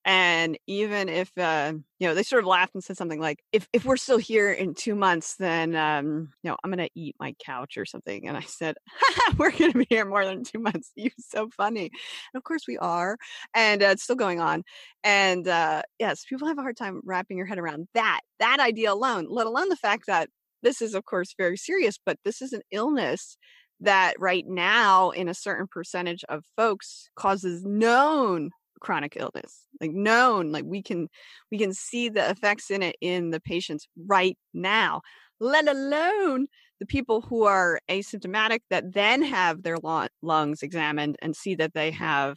And 0.06 0.56
even 0.68 1.08
if 1.08 1.36
uh, 1.36 1.72
you 1.98 2.06
know 2.06 2.14
they 2.14 2.22
sort 2.22 2.44
of 2.44 2.46
laughed 2.46 2.74
and 2.74 2.84
said 2.84 2.96
something 2.96 3.20
like 3.20 3.40
if 3.50 3.66
if 3.72 3.84
we're 3.84 3.96
still 3.96 4.18
here 4.18 4.52
in 4.52 4.74
two 4.74 4.94
months 4.94 5.34
then 5.36 5.74
um 5.74 6.28
you 6.42 6.50
know 6.50 6.56
i'm 6.62 6.70
gonna 6.70 6.88
eat 6.94 7.16
my 7.18 7.34
couch 7.44 7.76
or 7.76 7.84
something. 7.84 8.28
And 8.28 8.36
i 8.36 8.40
said 8.42 8.76
we're 9.38 9.50
gonna 9.50 9.72
be 9.72 9.86
here 9.90 10.04
more 10.04 10.24
than 10.24 10.44
two 10.44 10.60
months. 10.60 10.92
You're 10.96 11.10
so 11.18 11.48
funny. 11.56 11.90
And 12.32 12.38
of 12.38 12.44
course 12.44 12.62
we 12.68 12.78
are. 12.78 13.16
And 13.52 13.82
uh, 13.82 13.86
it's 13.86 14.04
still 14.04 14.14
going 14.14 14.40
on. 14.40 14.62
And 15.02 15.48
uh 15.48 15.82
yes 15.98 16.24
people 16.28 16.46
have 16.46 16.58
a 16.58 16.62
hard 16.62 16.76
time 16.76 17.00
wrapping 17.04 17.36
your 17.36 17.46
head 17.46 17.58
around 17.58 17.88
that 17.94 18.20
that 18.38 18.60
idea 18.60 18.92
alone 18.92 19.26
let 19.28 19.48
alone 19.48 19.70
the 19.70 19.76
fact 19.76 20.04
that 20.06 20.28
this 20.62 20.80
is 20.80 20.94
of 20.94 21.04
course 21.04 21.34
very 21.36 21.56
serious 21.56 21.98
but 22.06 22.16
this 22.24 22.40
is 22.40 22.52
an 22.52 22.62
illness 22.70 23.36
that 23.80 24.14
right 24.18 24.46
now 24.46 25.10
in 25.10 25.28
a 25.28 25.34
certain 25.34 25.66
percentage 25.66 26.24
of 26.28 26.44
folks 26.56 27.10
causes 27.14 27.64
known 27.64 28.50
chronic 28.80 29.16
illness 29.16 29.66
like 29.80 29.90
known 29.92 30.52
like 30.52 30.64
we 30.66 30.82
can 30.82 31.08
we 31.50 31.58
can 31.58 31.72
see 31.72 32.08
the 32.08 32.30
effects 32.30 32.70
in 32.70 32.82
it 32.82 32.96
in 33.00 33.30
the 33.30 33.40
patients 33.40 33.88
right 34.06 34.36
now 34.52 35.00
let 35.40 35.66
alone 35.66 36.46
the 36.78 36.86
people 36.86 37.22
who 37.22 37.44
are 37.44 37.80
asymptomatic 37.88 38.60
that 38.68 38.92
then 38.92 39.22
have 39.22 39.62
their 39.62 39.78
lungs 40.22 40.62
examined 40.62 41.16
and 41.22 41.34
see 41.34 41.54
that 41.54 41.72
they 41.72 41.90
have 41.90 42.36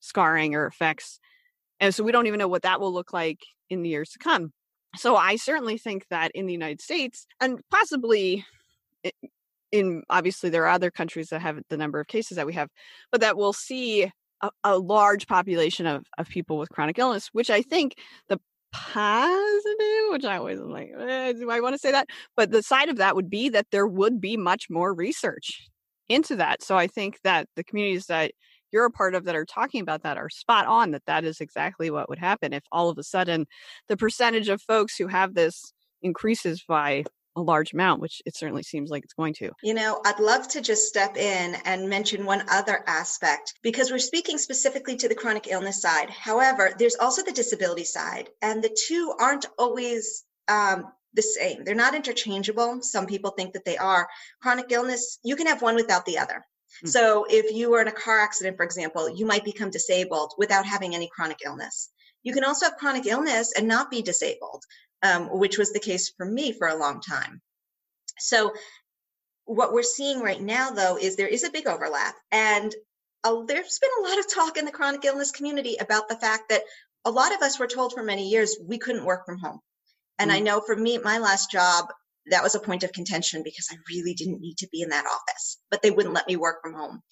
scarring 0.00 0.54
or 0.54 0.66
effects 0.66 1.18
and 1.80 1.94
so 1.94 2.04
we 2.04 2.12
don't 2.12 2.26
even 2.26 2.38
know 2.38 2.48
what 2.48 2.62
that 2.62 2.80
will 2.80 2.92
look 2.92 3.12
like 3.12 3.40
in 3.70 3.82
the 3.82 3.88
years 3.88 4.10
to 4.10 4.18
come. 4.18 4.52
So 4.96 5.16
i 5.16 5.36
certainly 5.36 5.78
think 5.78 6.06
that 6.10 6.30
in 6.34 6.46
the 6.46 6.52
united 6.52 6.80
states 6.80 7.26
and 7.40 7.60
possibly 7.70 8.44
eh, 9.04 9.10
in 9.72 10.02
obviously 10.10 10.50
there 10.50 10.64
are 10.64 10.70
other 10.70 10.90
countries 10.90 11.28
that 11.28 11.40
have 11.40 11.60
the 11.68 11.76
number 11.76 12.00
of 12.00 12.06
cases 12.06 12.36
that 12.36 12.46
we 12.46 12.52
have 12.52 12.68
but 13.12 13.20
that 13.20 13.36
we'll 13.36 13.52
see 13.52 14.10
a, 14.42 14.50
a 14.64 14.78
large 14.78 15.26
population 15.26 15.86
of, 15.86 16.04
of 16.18 16.28
people 16.28 16.58
with 16.58 16.70
chronic 16.70 16.98
illness, 16.98 17.28
which 17.32 17.50
I 17.50 17.62
think 17.62 17.94
the 18.28 18.40
positive, 18.72 20.10
which 20.10 20.24
I 20.24 20.36
always 20.36 20.60
am 20.60 20.70
like, 20.70 20.90
eh, 20.98 21.32
do 21.32 21.50
I 21.50 21.60
want 21.60 21.74
to 21.74 21.78
say 21.78 21.90
that? 21.92 22.08
But 22.36 22.50
the 22.50 22.62
side 22.62 22.88
of 22.88 22.96
that 22.96 23.16
would 23.16 23.30
be 23.30 23.48
that 23.50 23.66
there 23.72 23.86
would 23.86 24.20
be 24.20 24.36
much 24.36 24.66
more 24.70 24.94
research 24.94 25.68
into 26.08 26.36
that. 26.36 26.62
So 26.62 26.76
I 26.76 26.86
think 26.86 27.20
that 27.24 27.48
the 27.56 27.64
communities 27.64 28.06
that 28.06 28.32
you're 28.72 28.84
a 28.84 28.90
part 28.90 29.14
of 29.14 29.24
that 29.24 29.34
are 29.34 29.44
talking 29.44 29.80
about 29.80 30.02
that 30.02 30.16
are 30.16 30.30
spot 30.30 30.66
on 30.66 30.92
that 30.92 31.04
that 31.06 31.24
is 31.24 31.40
exactly 31.40 31.90
what 31.90 32.08
would 32.08 32.18
happen 32.18 32.52
if 32.52 32.62
all 32.70 32.88
of 32.88 32.98
a 32.98 33.02
sudden 33.02 33.46
the 33.88 33.96
percentage 33.96 34.48
of 34.48 34.62
folks 34.62 34.96
who 34.96 35.08
have 35.08 35.34
this 35.34 35.72
increases 36.02 36.64
by 36.66 37.04
a 37.40 37.44
large 37.44 37.72
amount, 37.72 38.00
which 38.00 38.22
it 38.26 38.36
certainly 38.36 38.62
seems 38.62 38.90
like 38.90 39.04
it's 39.04 39.14
going 39.14 39.34
to. 39.34 39.50
You 39.62 39.74
know, 39.74 40.00
I'd 40.04 40.20
love 40.20 40.48
to 40.48 40.60
just 40.60 40.88
step 40.88 41.16
in 41.16 41.56
and 41.64 41.88
mention 41.88 42.24
one 42.24 42.44
other 42.50 42.84
aspect 42.86 43.54
because 43.62 43.90
we're 43.90 43.98
speaking 43.98 44.38
specifically 44.38 44.96
to 44.96 45.08
the 45.08 45.14
chronic 45.14 45.48
illness 45.48 45.80
side. 45.80 46.10
However, 46.10 46.72
there's 46.78 46.96
also 46.96 47.22
the 47.22 47.32
disability 47.32 47.84
side, 47.84 48.30
and 48.42 48.62
the 48.62 48.76
two 48.86 49.14
aren't 49.18 49.46
always 49.58 50.24
um, 50.48 50.86
the 51.14 51.22
same. 51.22 51.64
They're 51.64 51.74
not 51.74 51.94
interchangeable. 51.94 52.82
Some 52.82 53.06
people 53.06 53.30
think 53.30 53.54
that 53.54 53.64
they 53.64 53.76
are. 53.76 54.08
Chronic 54.42 54.66
illness, 54.70 55.18
you 55.24 55.36
can 55.36 55.46
have 55.46 55.62
one 55.62 55.74
without 55.74 56.06
the 56.06 56.18
other. 56.18 56.34
Mm-hmm. 56.34 56.88
So 56.88 57.26
if 57.28 57.52
you 57.52 57.70
were 57.70 57.80
in 57.80 57.88
a 57.88 57.92
car 57.92 58.20
accident, 58.20 58.56
for 58.56 58.64
example, 58.64 59.08
you 59.08 59.26
might 59.26 59.44
become 59.44 59.70
disabled 59.70 60.34
without 60.38 60.66
having 60.66 60.94
any 60.94 61.08
chronic 61.12 61.38
illness. 61.44 61.90
You 62.22 62.32
can 62.32 62.44
also 62.44 62.66
have 62.66 62.76
chronic 62.76 63.06
illness 63.06 63.52
and 63.56 63.66
not 63.66 63.90
be 63.90 64.02
disabled 64.02 64.62
um, 65.02 65.26
which 65.26 65.58
was 65.58 65.72
the 65.72 65.80
case 65.80 66.12
for 66.16 66.26
me 66.26 66.52
for 66.52 66.68
a 66.68 66.76
long 66.76 67.00
time. 67.00 67.40
So, 68.18 68.52
what 69.44 69.72
we're 69.72 69.82
seeing 69.82 70.20
right 70.20 70.40
now, 70.40 70.70
though, 70.70 70.96
is 70.96 71.16
there 71.16 71.26
is 71.26 71.42
a 71.42 71.50
big 71.50 71.66
overlap. 71.66 72.14
And 72.30 72.72
uh, 73.24 73.42
there's 73.46 73.78
been 73.78 73.90
a 73.98 74.08
lot 74.08 74.18
of 74.18 74.32
talk 74.32 74.56
in 74.56 74.64
the 74.64 74.70
chronic 74.70 75.04
illness 75.04 75.32
community 75.32 75.76
about 75.80 76.08
the 76.08 76.16
fact 76.16 76.50
that 76.50 76.62
a 77.04 77.10
lot 77.10 77.34
of 77.34 77.42
us 77.42 77.58
were 77.58 77.66
told 77.66 77.92
for 77.92 78.02
many 78.02 78.28
years 78.28 78.56
we 78.64 78.78
couldn't 78.78 79.04
work 79.04 79.26
from 79.26 79.38
home. 79.38 79.58
And 80.18 80.30
mm-hmm. 80.30 80.36
I 80.36 80.40
know 80.40 80.60
for 80.60 80.76
me, 80.76 80.98
my 80.98 81.18
last 81.18 81.50
job, 81.50 81.86
that 82.26 82.42
was 82.42 82.54
a 82.54 82.60
point 82.60 82.84
of 82.84 82.92
contention 82.92 83.42
because 83.42 83.68
I 83.70 83.76
really 83.88 84.14
didn't 84.14 84.40
need 84.40 84.58
to 84.58 84.68
be 84.70 84.82
in 84.82 84.90
that 84.90 85.06
office, 85.06 85.58
but 85.70 85.82
they 85.82 85.90
wouldn't 85.90 86.14
let 86.14 86.28
me 86.28 86.36
work 86.36 86.58
from 86.62 86.74
home. 86.74 87.02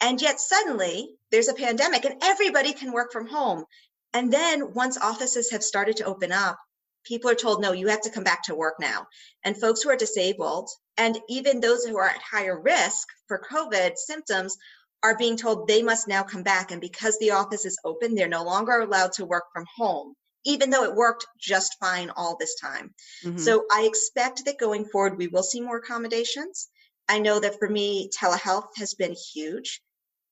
And 0.00 0.20
yet 0.20 0.40
suddenly 0.40 1.14
there's 1.30 1.48
a 1.48 1.54
pandemic 1.54 2.04
and 2.04 2.20
everybody 2.22 2.72
can 2.72 2.92
work 2.92 3.12
from 3.12 3.26
home. 3.26 3.64
And 4.12 4.32
then 4.32 4.74
once 4.74 4.98
offices 4.98 5.50
have 5.50 5.62
started 5.62 5.96
to 5.98 6.04
open 6.04 6.32
up, 6.32 6.58
people 7.06 7.30
are 7.30 7.34
told, 7.34 7.62
no, 7.62 7.72
you 7.72 7.88
have 7.88 8.02
to 8.02 8.10
come 8.10 8.24
back 8.24 8.42
to 8.44 8.54
work 8.54 8.74
now. 8.80 9.06
And 9.44 9.56
folks 9.56 9.82
who 9.82 9.90
are 9.90 9.96
disabled, 9.96 10.68
and 10.98 11.18
even 11.28 11.60
those 11.60 11.84
who 11.84 11.96
are 11.96 12.08
at 12.08 12.20
higher 12.20 12.60
risk 12.60 13.06
for 13.28 13.42
COVID 13.50 13.96
symptoms, 13.96 14.56
are 15.02 15.16
being 15.16 15.36
told 15.36 15.68
they 15.68 15.82
must 15.82 16.08
now 16.08 16.22
come 16.22 16.42
back. 16.42 16.72
And 16.72 16.80
because 16.80 17.18
the 17.18 17.30
office 17.32 17.64
is 17.64 17.78
open, 17.84 18.14
they're 18.14 18.28
no 18.28 18.44
longer 18.44 18.80
allowed 18.80 19.12
to 19.12 19.26
work 19.26 19.44
from 19.52 19.66
home, 19.76 20.14
even 20.44 20.70
though 20.70 20.84
it 20.84 20.94
worked 20.94 21.26
just 21.38 21.76
fine 21.78 22.10
all 22.16 22.36
this 22.40 22.56
time. 22.56 22.92
Mm-hmm. 23.24 23.38
So 23.38 23.66
I 23.70 23.82
expect 23.82 24.44
that 24.46 24.58
going 24.58 24.86
forward, 24.86 25.18
we 25.18 25.28
will 25.28 25.42
see 25.42 25.60
more 25.60 25.76
accommodations. 25.76 26.68
I 27.08 27.20
know 27.20 27.38
that 27.38 27.58
for 27.58 27.68
me, 27.68 28.08
telehealth 28.08 28.68
has 28.78 28.94
been 28.94 29.14
huge. 29.34 29.80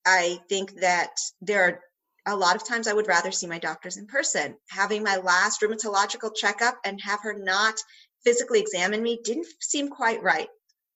I 0.05 0.39
think 0.49 0.81
that 0.81 1.11
there 1.41 1.63
are 1.63 1.79
a 2.25 2.35
lot 2.35 2.55
of 2.55 2.67
times 2.67 2.87
I 2.87 2.93
would 2.93 3.07
rather 3.07 3.31
see 3.31 3.47
my 3.47 3.59
doctors 3.59 3.97
in 3.97 4.07
person. 4.07 4.55
Having 4.69 5.03
my 5.03 5.17
last 5.17 5.61
rheumatological 5.61 6.35
checkup 6.35 6.79
and 6.83 6.99
have 7.01 7.21
her 7.21 7.33
not 7.37 7.75
physically 8.23 8.59
examine 8.59 9.03
me 9.03 9.19
didn't 9.23 9.47
seem 9.61 9.89
quite 9.89 10.21
right. 10.23 10.47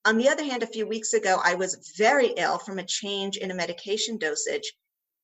On 0.06 0.18
the 0.18 0.30
other 0.30 0.44
hand, 0.44 0.64
a 0.64 0.68
few 0.68 0.88
weeks 0.88 1.14
ago, 1.14 1.40
I 1.44 1.56
was 1.56 1.94
very 1.98 2.28
ill 2.28 2.58
from 2.58 2.80
a 2.80 2.86
change 2.86 3.38
in 3.38 3.52
a 3.52 3.56
medication 3.56 4.18
dosage. 4.18 4.74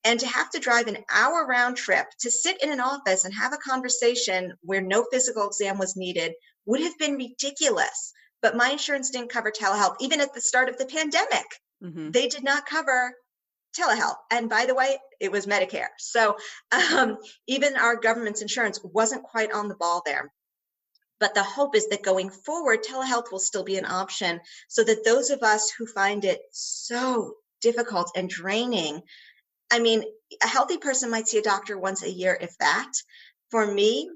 And 0.03 0.19
to 0.19 0.27
have 0.27 0.51
to 0.51 0.59
drive 0.59 0.87
an 0.87 1.03
hour 1.09 1.47
round 1.47 1.77
trip 1.77 2.05
to 2.19 2.29
sit 2.29 2.61
in 2.61 2.71
an 2.71 2.79
office 2.79 3.25
and 3.25 3.33
have 3.33 3.53
a 3.53 3.57
conversation 3.57 4.53
where 4.61 4.81
no 4.81 5.07
physical 5.11 5.47
exam 5.47 5.79
was 5.79 5.95
needed 5.95 6.33
would 6.65 6.81
have 6.81 6.97
been 6.99 7.15
ridiculous. 7.15 8.13
But 8.41 8.55
my 8.55 8.69
insurance 8.69 9.09
didn't 9.09 9.31
cover 9.31 9.49
telehealth, 9.49 9.95
even 9.99 10.21
at 10.21 10.33
the 10.35 10.41
start 10.41 10.69
of 10.69 10.77
the 10.77 10.85
pandemic. 10.85 11.47
Mm-hmm. 11.83 12.11
They 12.11 12.27
did 12.27 12.43
not 12.43 12.67
cover 12.67 13.15
telehealth. 13.79 14.17
And 14.31 14.49
by 14.49 14.65
the 14.65 14.75
way, 14.75 14.97
it 15.19 15.31
was 15.31 15.45
Medicare. 15.45 15.87
So 15.97 16.37
um, 16.71 17.17
even 17.47 17.75
our 17.75 17.95
government's 17.95 18.41
insurance 18.41 18.79
wasn't 18.83 19.23
quite 19.23 19.51
on 19.51 19.67
the 19.67 19.75
ball 19.75 20.01
there. 20.05 20.31
But 21.19 21.33
the 21.33 21.43
hope 21.43 21.75
is 21.75 21.87
that 21.87 22.03
going 22.03 22.29
forward, 22.29 22.83
telehealth 22.83 23.31
will 23.31 23.39
still 23.39 23.63
be 23.63 23.77
an 23.77 23.85
option 23.85 24.41
so 24.67 24.83
that 24.83 25.05
those 25.05 25.29
of 25.29 25.43
us 25.43 25.71
who 25.71 25.85
find 25.85 26.25
it 26.25 26.41
so 26.51 27.35
difficult 27.61 28.11
and 28.15 28.29
draining, 28.29 29.01
I 29.71 29.79
mean, 29.79 30.03
a 30.43 30.47
healthy 30.47 30.77
person 30.77 31.09
might 31.09 31.27
see 31.27 31.37
a 31.37 31.43
doctor 31.43 31.77
once 31.77 32.03
a 32.03 32.11
year, 32.11 32.37
if 32.39 32.57
that. 32.57 32.91
For 33.49 33.65
me, 33.65 34.09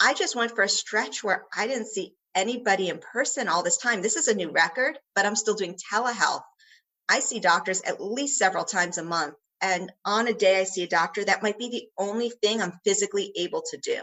I 0.00 0.14
just 0.14 0.36
went 0.36 0.54
for 0.54 0.62
a 0.62 0.68
stretch 0.68 1.24
where 1.24 1.46
I 1.56 1.66
didn't 1.66 1.86
see 1.88 2.14
anybody 2.34 2.88
in 2.88 2.98
person 2.98 3.48
all 3.48 3.62
this 3.62 3.78
time. 3.78 4.02
This 4.02 4.16
is 4.16 4.28
a 4.28 4.34
new 4.34 4.50
record, 4.50 4.98
but 5.14 5.24
I'm 5.24 5.34
still 5.34 5.54
doing 5.54 5.78
telehealth 5.92 6.42
I 7.08 7.20
see 7.20 7.40
doctors 7.40 7.80
at 7.82 8.02
least 8.02 8.38
several 8.38 8.64
times 8.64 8.98
a 8.98 9.04
month. 9.04 9.34
And 9.60 9.90
on 10.04 10.28
a 10.28 10.34
day 10.34 10.60
I 10.60 10.64
see 10.64 10.84
a 10.84 10.88
doctor, 10.88 11.24
that 11.24 11.42
might 11.42 11.58
be 11.58 11.68
the 11.68 11.88
only 11.98 12.30
thing 12.30 12.60
I'm 12.60 12.78
physically 12.84 13.32
able 13.36 13.62
to 13.70 13.76
do. 13.78 14.02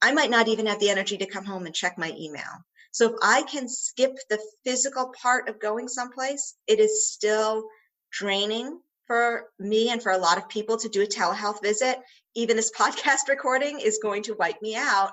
I 0.00 0.12
might 0.12 0.30
not 0.30 0.48
even 0.48 0.66
have 0.66 0.78
the 0.78 0.90
energy 0.90 1.16
to 1.18 1.26
come 1.26 1.44
home 1.44 1.66
and 1.66 1.74
check 1.74 1.98
my 1.98 2.14
email. 2.16 2.64
So 2.92 3.10
if 3.10 3.16
I 3.22 3.42
can 3.42 3.68
skip 3.68 4.16
the 4.30 4.38
physical 4.64 5.12
part 5.20 5.48
of 5.48 5.60
going 5.60 5.88
someplace, 5.88 6.54
it 6.66 6.78
is 6.78 7.10
still 7.10 7.68
draining 8.12 8.80
for 9.06 9.48
me 9.58 9.90
and 9.90 10.02
for 10.02 10.12
a 10.12 10.18
lot 10.18 10.38
of 10.38 10.48
people 10.48 10.76
to 10.78 10.88
do 10.88 11.02
a 11.02 11.06
telehealth 11.06 11.62
visit. 11.62 11.98
Even 12.34 12.56
this 12.56 12.72
podcast 12.78 13.28
recording 13.28 13.80
is 13.80 14.00
going 14.02 14.22
to 14.24 14.34
wipe 14.34 14.60
me 14.62 14.76
out. 14.76 15.12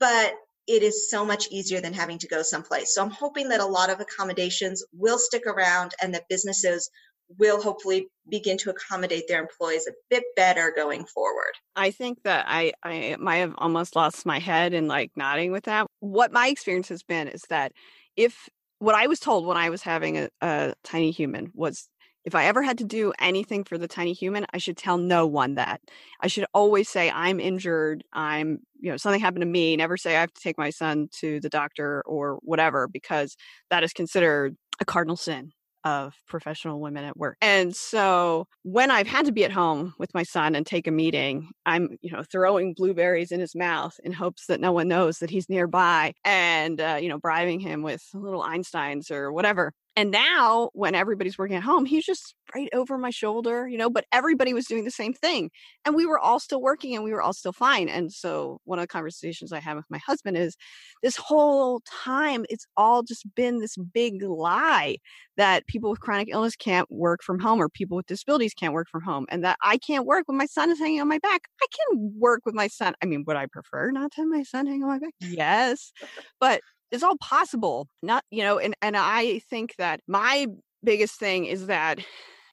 But 0.00 0.34
it 0.66 0.82
is 0.82 1.10
so 1.10 1.24
much 1.24 1.48
easier 1.50 1.80
than 1.80 1.92
having 1.92 2.18
to 2.18 2.28
go 2.28 2.42
someplace. 2.42 2.94
So 2.94 3.02
I'm 3.02 3.10
hoping 3.10 3.48
that 3.50 3.60
a 3.60 3.66
lot 3.66 3.90
of 3.90 4.00
accommodations 4.00 4.84
will 4.92 5.18
stick 5.18 5.46
around 5.46 5.92
and 6.02 6.14
that 6.14 6.28
businesses 6.28 6.90
will 7.38 7.60
hopefully 7.60 8.08
begin 8.28 8.58
to 8.58 8.70
accommodate 8.70 9.24
their 9.28 9.40
employees 9.40 9.86
a 9.86 9.92
bit 10.10 10.24
better 10.36 10.72
going 10.74 11.04
forward. 11.06 11.52
I 11.74 11.90
think 11.90 12.22
that 12.24 12.46
I 12.48 12.72
I 12.82 13.16
might 13.18 13.36
have 13.36 13.54
almost 13.58 13.96
lost 13.96 14.26
my 14.26 14.38
head 14.38 14.74
in 14.74 14.88
like 14.88 15.10
nodding 15.16 15.52
with 15.52 15.64
that. 15.64 15.86
What 16.00 16.32
my 16.32 16.48
experience 16.48 16.88
has 16.88 17.02
been 17.02 17.28
is 17.28 17.42
that 17.48 17.72
if 18.16 18.48
what 18.78 18.94
I 18.94 19.06
was 19.06 19.20
told 19.20 19.46
when 19.46 19.56
I 19.56 19.70
was 19.70 19.82
having 19.82 20.18
a, 20.18 20.28
a 20.42 20.74
tiny 20.84 21.10
human 21.10 21.50
was 21.54 21.88
if 22.24 22.34
I 22.34 22.46
ever 22.46 22.62
had 22.62 22.78
to 22.78 22.84
do 22.84 23.12
anything 23.18 23.64
for 23.64 23.78
the 23.78 23.88
tiny 23.88 24.12
human, 24.12 24.46
I 24.52 24.58
should 24.58 24.76
tell 24.76 24.96
no 24.98 25.26
one 25.26 25.54
that. 25.56 25.80
I 26.20 26.26
should 26.26 26.46
always 26.54 26.88
say 26.88 27.10
I'm 27.10 27.40
injured, 27.40 28.04
I'm, 28.12 28.60
you 28.80 28.90
know, 28.90 28.96
something 28.96 29.20
happened 29.20 29.42
to 29.42 29.46
me, 29.46 29.76
never 29.76 29.96
say 29.96 30.16
I 30.16 30.20
have 30.20 30.32
to 30.32 30.40
take 30.42 30.58
my 30.58 30.70
son 30.70 31.08
to 31.20 31.40
the 31.40 31.48
doctor 31.50 32.02
or 32.06 32.38
whatever 32.42 32.88
because 32.88 33.36
that 33.70 33.84
is 33.84 33.92
considered 33.92 34.56
a 34.80 34.84
cardinal 34.84 35.16
sin 35.16 35.52
of 35.84 36.14
professional 36.26 36.80
women 36.80 37.04
at 37.04 37.16
work. 37.16 37.36
And 37.42 37.76
so 37.76 38.46
when 38.62 38.90
I've 38.90 39.06
had 39.06 39.26
to 39.26 39.32
be 39.32 39.44
at 39.44 39.52
home 39.52 39.94
with 39.98 40.14
my 40.14 40.22
son 40.22 40.54
and 40.54 40.66
take 40.66 40.86
a 40.86 40.90
meeting, 40.90 41.50
I'm, 41.66 41.98
you 42.00 42.10
know, 42.10 42.22
throwing 42.22 42.72
blueberries 42.74 43.30
in 43.32 43.40
his 43.40 43.54
mouth 43.54 43.94
in 44.02 44.12
hopes 44.12 44.46
that 44.46 44.60
no 44.60 44.72
one 44.72 44.88
knows 44.88 45.18
that 45.18 45.28
he's 45.28 45.50
nearby 45.50 46.14
and, 46.24 46.80
uh, 46.80 46.98
you 47.00 47.10
know, 47.10 47.18
bribing 47.18 47.60
him 47.60 47.82
with 47.82 48.02
little 48.14 48.42
Einsteins 48.42 49.10
or 49.10 49.30
whatever. 49.30 49.74
And 49.96 50.10
now, 50.10 50.70
when 50.72 50.96
everybody's 50.96 51.38
working 51.38 51.56
at 51.56 51.62
home, 51.62 51.84
he's 51.84 52.04
just 52.04 52.34
right 52.52 52.68
over 52.74 52.98
my 52.98 53.10
shoulder, 53.10 53.68
you 53.68 53.78
know, 53.78 53.88
but 53.88 54.06
everybody 54.12 54.52
was 54.52 54.66
doing 54.66 54.84
the 54.84 54.90
same 54.90 55.12
thing. 55.12 55.50
And 55.84 55.94
we 55.94 56.04
were 56.04 56.18
all 56.18 56.40
still 56.40 56.60
working 56.60 56.94
and 56.96 57.04
we 57.04 57.12
were 57.12 57.22
all 57.22 57.32
still 57.32 57.52
fine. 57.52 57.88
And 57.88 58.12
so, 58.12 58.60
one 58.64 58.78
of 58.80 58.82
the 58.82 58.88
conversations 58.88 59.52
I 59.52 59.60
have 59.60 59.76
with 59.76 59.84
my 59.90 59.98
husband 59.98 60.36
is 60.36 60.56
this 61.02 61.16
whole 61.16 61.80
time, 61.88 62.44
it's 62.48 62.66
all 62.76 63.02
just 63.04 63.24
been 63.36 63.60
this 63.60 63.76
big 63.76 64.22
lie 64.22 64.96
that 65.36 65.66
people 65.66 65.90
with 65.90 66.00
chronic 66.00 66.28
illness 66.30 66.56
can't 66.56 66.90
work 66.90 67.22
from 67.22 67.38
home 67.38 67.60
or 67.60 67.68
people 67.68 67.96
with 67.96 68.06
disabilities 68.06 68.54
can't 68.54 68.72
work 68.72 68.88
from 68.90 69.02
home 69.02 69.26
and 69.30 69.44
that 69.44 69.58
I 69.62 69.78
can't 69.78 70.06
work 70.06 70.24
when 70.26 70.38
my 70.38 70.46
son 70.46 70.70
is 70.70 70.78
hanging 70.78 71.00
on 71.00 71.08
my 71.08 71.18
back. 71.18 71.42
I 71.62 71.66
can 71.90 72.12
work 72.18 72.42
with 72.44 72.54
my 72.54 72.68
son. 72.68 72.94
I 73.02 73.06
mean, 73.06 73.24
would 73.26 73.36
I 73.36 73.46
prefer 73.46 73.90
not 73.90 74.12
to 74.12 74.22
have 74.22 74.28
my 74.28 74.42
son 74.42 74.66
hang 74.66 74.82
on 74.82 74.88
my 74.88 74.98
back? 74.98 75.14
Yes. 75.20 75.92
But 76.40 76.60
it's 76.94 77.02
all 77.02 77.16
possible 77.18 77.88
not 78.02 78.24
you 78.30 78.42
know 78.42 78.58
and 78.58 78.74
and 78.80 78.96
i 78.96 79.40
think 79.50 79.74
that 79.76 80.00
my 80.06 80.46
biggest 80.82 81.18
thing 81.18 81.44
is 81.44 81.66
that 81.66 81.98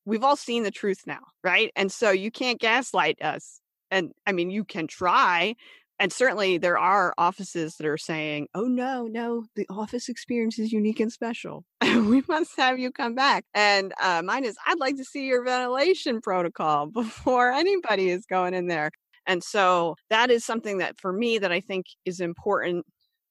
we've 0.05 0.23
all 0.23 0.35
seen 0.35 0.63
the 0.63 0.71
truth 0.71 1.01
now 1.05 1.19
right? 1.43 1.71
And 1.75 1.91
so 1.91 2.11
you 2.11 2.31
can't 2.31 2.59
gaslight 2.59 3.21
us 3.21 3.61
and 3.91 4.11
i 4.25 4.31
mean 4.31 4.49
you 4.49 4.63
can 4.63 4.87
try 4.87 5.55
and 5.99 6.11
certainly 6.11 6.57
there 6.57 6.79
are 6.79 7.13
offices 7.19 7.75
that 7.75 7.85
are 7.85 7.97
saying 7.97 8.47
oh 8.55 8.65
no 8.65 9.05
no 9.05 9.45
the 9.55 9.67
office 9.69 10.09
experience 10.09 10.57
is 10.57 10.71
unique 10.71 10.99
and 10.99 11.11
special. 11.11 11.63
We 12.11 12.23
must 12.27 12.57
have 12.57 12.79
you 12.79 12.91
come 12.91 13.13
back. 13.15 13.45
And 13.53 13.93
uh, 14.01 14.21
mine 14.23 14.43
is 14.45 14.55
i'd 14.67 14.79
like 14.79 14.97
to 14.97 15.05
see 15.05 15.27
your 15.27 15.43
ventilation 15.45 16.19
protocol 16.21 16.87
before 17.01 17.51
anybody 17.51 18.09
is 18.09 18.25
going 18.25 18.53
in 18.53 18.67
there. 18.67 18.89
And 19.27 19.43
so 19.43 19.95
that 20.09 20.31
is 20.31 20.43
something 20.43 20.79
that 20.79 20.99
for 20.99 21.13
me 21.13 21.37
that 21.37 21.51
i 21.51 21.59
think 21.59 21.85
is 22.05 22.19
important 22.19 22.85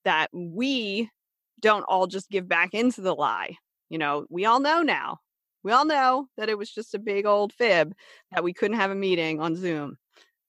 that 0.05 0.29
we 0.33 1.11
don't 1.61 1.85
all 1.85 2.07
just 2.07 2.31
give 2.31 2.49
back 2.49 2.75
into 2.75 3.01
the 3.01 3.15
lie. 3.15 3.57
You 3.89 3.99
know, 3.99 4.27
we 4.31 4.45
all 4.45 4.61
know 4.61 4.83
now. 4.83 5.19
We 5.63 5.73
all 5.73 5.85
know 5.85 6.27
that 6.37 6.49
it 6.49 6.57
was 6.57 6.71
just 6.71 6.95
a 6.95 6.99
big 6.99 7.27
old 7.27 7.53
fib 7.53 7.93
that 8.33 8.45
we 8.45 8.55
couldn't 8.55 8.79
have 8.79 8.91
a 8.91 8.95
meeting 8.95 9.41
on 9.41 9.57
Zoom. 9.57 9.97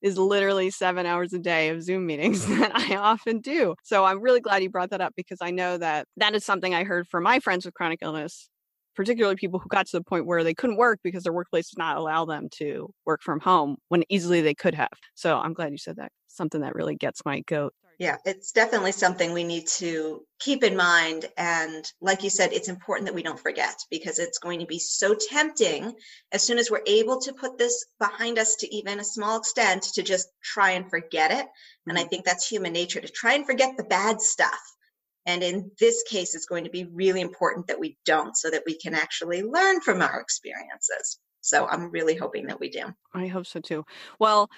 Is 0.01 0.17
literally 0.17 0.71
seven 0.71 1.05
hours 1.05 1.31
a 1.31 1.37
day 1.37 1.69
of 1.69 1.83
Zoom 1.83 2.07
meetings 2.07 2.47
that 2.59 2.71
I 2.73 2.95
often 2.95 3.39
do. 3.39 3.75
So 3.83 4.03
I'm 4.03 4.19
really 4.19 4.39
glad 4.39 4.63
you 4.63 4.69
brought 4.69 4.89
that 4.89 5.01
up 5.01 5.13
because 5.15 5.37
I 5.41 5.51
know 5.51 5.77
that 5.77 6.07
that 6.17 6.33
is 6.33 6.43
something 6.43 6.73
I 6.73 6.83
heard 6.83 7.07
from 7.07 7.23
my 7.23 7.39
friends 7.39 7.65
with 7.65 7.75
chronic 7.75 7.99
illness, 8.01 8.49
particularly 8.95 9.35
people 9.35 9.59
who 9.59 9.69
got 9.69 9.85
to 9.87 9.97
the 9.97 10.03
point 10.03 10.25
where 10.25 10.43
they 10.43 10.55
couldn't 10.55 10.77
work 10.77 10.99
because 11.03 11.21
their 11.23 11.33
workplace 11.33 11.69
did 11.69 11.77
not 11.77 11.97
allow 11.97 12.25
them 12.25 12.47
to 12.53 12.91
work 13.05 13.21
from 13.21 13.39
home 13.39 13.77
when 13.89 14.03
easily 14.09 14.41
they 14.41 14.55
could 14.55 14.73
have. 14.73 14.89
So 15.13 15.37
I'm 15.37 15.53
glad 15.53 15.71
you 15.71 15.77
said 15.77 15.97
that. 15.97 16.11
Something 16.27 16.61
that 16.61 16.73
really 16.73 16.95
gets 16.95 17.23
my 17.23 17.41
goat. 17.41 17.73
Yeah, 18.01 18.17
it's 18.25 18.51
definitely 18.51 18.93
something 18.93 19.31
we 19.31 19.43
need 19.43 19.67
to 19.77 20.25
keep 20.39 20.63
in 20.63 20.75
mind. 20.75 21.27
And 21.37 21.85
like 22.01 22.23
you 22.23 22.31
said, 22.31 22.51
it's 22.51 22.67
important 22.67 23.05
that 23.05 23.13
we 23.13 23.21
don't 23.21 23.39
forget 23.39 23.75
because 23.91 24.17
it's 24.17 24.39
going 24.39 24.59
to 24.61 24.65
be 24.65 24.79
so 24.79 25.13
tempting 25.13 25.93
as 26.31 26.41
soon 26.41 26.57
as 26.57 26.71
we're 26.71 26.81
able 26.87 27.21
to 27.21 27.31
put 27.31 27.59
this 27.59 27.85
behind 27.99 28.39
us 28.39 28.55
to 28.55 28.75
even 28.75 28.99
a 28.99 29.03
small 29.03 29.37
extent 29.37 29.83
to 29.93 30.01
just 30.01 30.29
try 30.43 30.71
and 30.71 30.89
forget 30.89 31.29
it. 31.29 31.45
And 31.85 31.95
I 31.95 32.01
mm-hmm. 32.01 32.09
think 32.09 32.25
that's 32.25 32.47
human 32.47 32.73
nature 32.73 32.99
to 32.99 33.07
try 33.07 33.35
and 33.35 33.45
forget 33.45 33.77
the 33.77 33.83
bad 33.83 34.19
stuff. 34.19 34.59
And 35.27 35.43
in 35.43 35.69
this 35.79 36.01
case, 36.01 36.33
it's 36.33 36.47
going 36.47 36.63
to 36.63 36.71
be 36.71 36.85
really 36.85 37.21
important 37.21 37.67
that 37.67 37.79
we 37.79 37.99
don't 38.07 38.35
so 38.35 38.49
that 38.49 38.63
we 38.65 38.79
can 38.79 38.95
actually 38.95 39.43
learn 39.43 39.79
from 39.79 40.01
our 40.01 40.19
experiences. 40.19 41.19
So 41.41 41.67
I'm 41.67 41.91
really 41.91 42.15
hoping 42.15 42.47
that 42.47 42.59
we 42.59 42.71
do. 42.71 42.85
I 43.13 43.27
hope 43.27 43.45
so 43.45 43.59
too. 43.59 43.85
Well, 44.17 44.49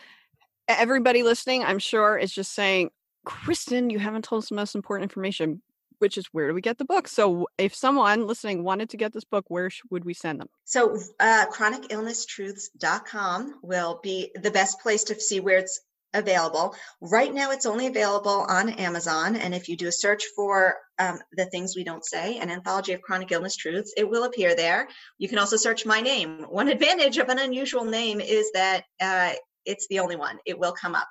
everybody 0.70 1.24
listening, 1.24 1.66
I'm 1.66 1.80
sure, 1.80 2.18
is 2.18 2.32
just 2.32 2.54
saying, 2.54 2.92
Kristen, 3.26 3.90
you 3.90 4.00
haven't 4.00 4.24
told 4.26 4.44
us 4.44 4.50
the 4.50 4.56
most 4.56 4.76
important 4.76 5.04
information, 5.04 5.62
which 6.00 6.18
is 6.18 6.26
where 6.32 6.48
do 6.48 6.54
we 6.54 6.62
get 6.62 6.78
the 6.78 6.86
book? 6.86 7.08
So, 7.08 7.48
if 7.58 7.76
someone 7.76 8.28
listening 8.28 8.64
wanted 8.64 8.90
to 8.92 8.98
get 8.98 9.14
this 9.14 9.24
book, 9.24 9.46
where 9.48 9.70
would 9.90 10.06
we 10.06 10.14
send 10.14 10.40
them? 10.40 10.50
So, 10.66 10.98
uh, 11.20 11.46
chronicillnesstruths.com 11.52 13.60
will 13.62 14.00
be 14.04 14.32
the 14.36 14.52
best 14.52 14.80
place 14.82 15.06
to 15.06 15.20
see 15.20 15.40
where 15.40 15.58
it's 15.60 15.80
available. 16.14 16.76
Right 17.02 17.34
now, 17.34 17.52
it's 17.52 17.66
only 17.66 17.88
available 17.88 18.46
on 18.48 18.70
Amazon. 18.70 19.36
And 19.36 19.56
if 19.56 19.68
you 19.68 19.76
do 19.76 19.88
a 19.88 19.92
search 19.92 20.24
for 20.36 20.76
um, 21.00 21.20
the 21.34 21.46
things 21.46 21.76
we 21.76 21.84
don't 21.84 22.06
say, 22.06 22.38
an 22.38 22.52
anthology 22.52 22.94
of 22.94 23.02
chronic 23.02 23.32
illness 23.32 23.56
truths, 23.56 23.94
it 23.98 24.08
will 24.08 24.26
appear 24.26 24.56
there. 24.56 24.88
You 25.18 25.28
can 25.28 25.40
also 25.40 25.58
search 25.58 25.86
my 25.86 26.02
name. 26.02 26.46
One 26.50 26.68
advantage 26.68 27.18
of 27.18 27.30
an 27.30 27.40
unusual 27.40 27.86
name 27.86 28.22
is 28.22 28.52
that 28.54 28.84
uh, 29.02 29.34
it's 29.66 29.88
the 29.88 30.00
only 30.00 30.16
one, 30.16 30.38
it 30.46 30.60
will 30.60 30.74
come 30.74 30.94
up 30.94 31.08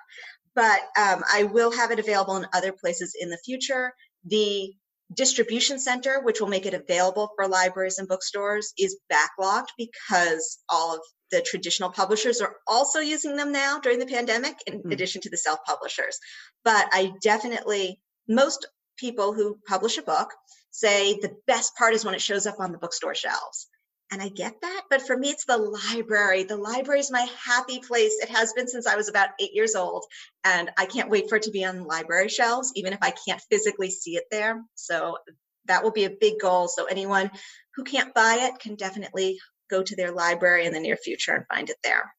but 0.55 0.81
um, 0.99 1.23
I 1.33 1.45
will 1.45 1.73
have 1.73 1.91
it 1.91 1.99
available 1.99 2.37
in 2.37 2.47
other 2.53 2.73
places 2.73 3.17
in 3.19 3.31
the 3.31 3.39
future. 3.45 3.93
The 4.25 4.73
distribution 5.15 5.79
center, 5.79 6.21
which 6.23 6.41
will 6.41 6.49
make 6.49 6.67
it 6.67 6.75
available 6.75 7.31
for 7.37 7.49
libraries 7.49 7.99
and 7.99 8.09
bookstores, 8.09 8.73
is 8.79 8.99
backlogged 9.11 9.69
because 9.77 10.59
all 10.69 10.95
of 10.95 11.01
the 11.31 11.43
traditional 11.43 11.91
publishers 11.91 12.41
are 12.41 12.57
also 12.67 13.01
using 13.01 13.37
them 13.37 13.53
now 13.53 13.81
during 13.81 13.99
the 13.99 14.07
pandemic, 14.07 14.55
in 14.67 14.83
mm. 14.83 14.93
addition 14.93 15.21
to 15.23 15.31
the 15.31 15.37
self 15.37 15.59
publishers. 15.67 16.19
But 16.65 16.89
I 16.93 17.13
definitely, 17.23 18.01
most 18.29 18.67
people 18.99 19.33
who 19.33 19.59
publish 19.67 19.99
a 19.99 20.03
book 20.03 20.33
say 20.71 21.15
the 21.15 21.37
best 21.47 21.75
part 21.77 21.95
is 21.95 22.05
when 22.05 22.15
it 22.15 22.21
shows 22.21 22.47
up 22.47 22.61
on 22.61 22.73
the 22.73 22.79
bookstore 22.79 23.15
shelves. 23.15 23.67
And 24.13 24.21
I 24.21 24.29
get 24.29 24.61
that. 24.61 24.83
But 24.91 25.07
for 25.07 25.17
me, 25.17 25.31
it's 25.31 25.47
the 25.47 25.57
library. 25.57 26.45
The 26.45 26.59
library 26.59 27.01
is 27.01 27.11
my 27.11 27.27
happy 27.43 27.81
place. 27.81 28.13
It 28.23 28.29
has 28.29 28.53
been 28.53 28.69
since 28.69 28.87
I 28.87 28.95
was 28.95 29.09
about 29.09 29.31
eight 29.41 29.55
years 29.55 29.75
old. 29.75 30.05
And 30.45 30.71
I 30.77 30.85
can't 30.85 31.09
wait 31.09 31.31
for 31.31 31.37
it 31.37 31.45
to 31.45 31.51
be 31.51 31.65
on 31.65 31.85
library 31.85 32.29
shelves, 32.29 32.73
even 32.77 32.93
if 32.93 32.99
I 33.01 33.15
can't 33.27 33.41
physically 33.51 33.91
see 33.91 34.17
it 34.17 34.25
there. 34.31 34.63
So 34.75 35.17
that 35.65 35.83
will 35.83 35.93
be 35.93 36.05
a 36.05 36.11
big 36.11 36.35
goal. 36.41 36.69
So 36.69 36.85
anyone 36.85 37.31
who 37.75 37.85
can't 37.85 38.13
buy 38.13 38.51
it 38.51 38.61
can 38.61 38.75
definitely 38.75 39.39
go 39.71 39.83
to 39.83 39.97
their 39.97 40.13
library 40.13 40.67
in 40.67 40.75
the 40.75 40.81
near 40.81 40.99
future 40.99 41.33
and 41.33 41.47
find 41.47 41.71
it 41.71 41.79
there. 41.83 42.13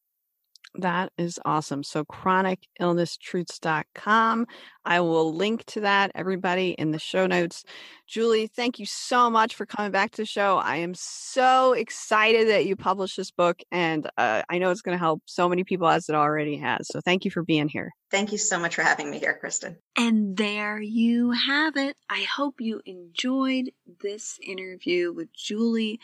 That 0.76 1.12
is 1.18 1.40
awesome. 1.46 1.84
So 1.84 2.06
chronicillnesstruths.com. 2.06 4.48
I 4.86 5.00
will 5.00 5.34
link 5.34 5.64
to 5.66 5.80
that, 5.82 6.12
everybody, 6.16 6.72
in 6.72 6.90
the 6.92 7.00
show 7.00 7.28
notes. 7.28 7.64
Julie, 8.08 8.48
thank 8.48 8.80
you 8.80 8.86
so 8.86 9.30
much 9.30 9.56
for 9.56 9.68
coming 9.68 9.92
back 9.92 10.12
to 10.12 10.24
the 10.24 10.26
show. 10.26 10.58
I 10.58 10.78
am 10.78 10.94
so 10.96 11.74
excited 11.74 12.48
that 12.50 12.66
you 12.66 12.76
published 12.76 13.18
this 13.18 13.32
book, 13.32 13.62
and 13.72 14.10
uh, 14.18 14.42
I 14.50 14.58
know 14.58 14.72
it's 14.72 14.82
going 14.82 14.98
to 14.98 15.04
help 15.04 15.22
so 15.26 15.48
many 15.48 15.64
people 15.64 15.88
as 15.88 16.10
it 16.10 16.16
already 16.16 16.58
has. 16.58 16.88
So 16.88 17.00
thank 17.02 17.24
you 17.24 17.32
for 17.32 17.44
being 17.44 17.70
here. 17.70 17.92
Thank 18.10 18.32
you 18.32 18.38
so 18.38 18.60
much 18.60 18.76
for 18.76 18.82
having 18.82 19.10
me 19.10 19.20
here, 19.20 19.38
Kristen. 19.40 19.78
And 19.98 20.36
there 20.36 20.82
you 20.82 21.32
have 21.32 21.78
it. 21.78 21.96
I 22.10 22.24
hope 22.24 22.60
you 22.60 22.82
enjoyed 22.86 23.72
this 24.02 24.38
interview 24.46 25.14
with 25.14 25.32
Julie. 25.34 26.02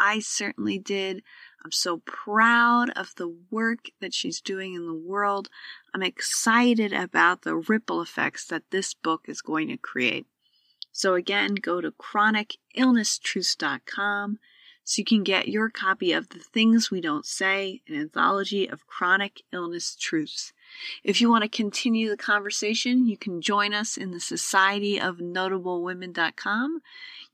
I 0.00 0.20
certainly 0.20 0.78
did. 0.78 1.22
I'm 1.64 1.72
so 1.72 2.02
proud 2.04 2.90
of 2.90 3.14
the 3.16 3.34
work 3.50 3.86
that 4.00 4.12
she's 4.12 4.42
doing 4.42 4.74
in 4.74 4.86
the 4.86 4.92
world. 4.92 5.48
I'm 5.94 6.02
excited 6.02 6.92
about 6.92 7.40
the 7.40 7.56
ripple 7.56 8.02
effects 8.02 8.44
that 8.48 8.70
this 8.70 8.92
book 8.92 9.22
is 9.28 9.40
going 9.40 9.68
to 9.68 9.78
create. 9.78 10.26
So, 10.92 11.14
again, 11.14 11.54
go 11.54 11.80
to 11.80 11.90
chronicillnesstruths.com 11.90 14.38
so 14.84 15.00
you 15.00 15.04
can 15.06 15.22
get 15.22 15.48
your 15.48 15.70
copy 15.70 16.12
of 16.12 16.28
The 16.28 16.38
Things 16.38 16.90
We 16.90 17.00
Don't 17.00 17.24
Say, 17.24 17.80
an 17.88 17.94
anthology 17.94 18.68
of 18.68 18.86
chronic 18.86 19.40
illness 19.50 19.96
truths. 19.96 20.52
If 21.02 21.22
you 21.22 21.30
want 21.30 21.44
to 21.44 21.48
continue 21.48 22.10
the 22.10 22.18
conversation, 22.18 23.08
you 23.08 23.16
can 23.16 23.40
join 23.40 23.72
us 23.72 23.96
in 23.96 24.10
the 24.10 24.20
Society 24.20 25.00
of 25.00 25.18
Notable 25.18 25.82
Women.com. 25.82 26.82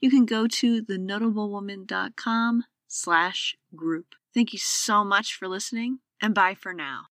You 0.00 0.08
can 0.08 0.24
go 0.24 0.46
to 0.46 0.84
thenotablewoman.com 0.84 2.64
slash 2.86 3.56
group. 3.74 4.14
Thank 4.34 4.52
you 4.52 4.58
so 4.58 5.04
much 5.04 5.34
for 5.34 5.48
listening, 5.48 6.00
and 6.20 6.34
bye 6.34 6.54
for 6.54 6.72
now. 6.72 7.06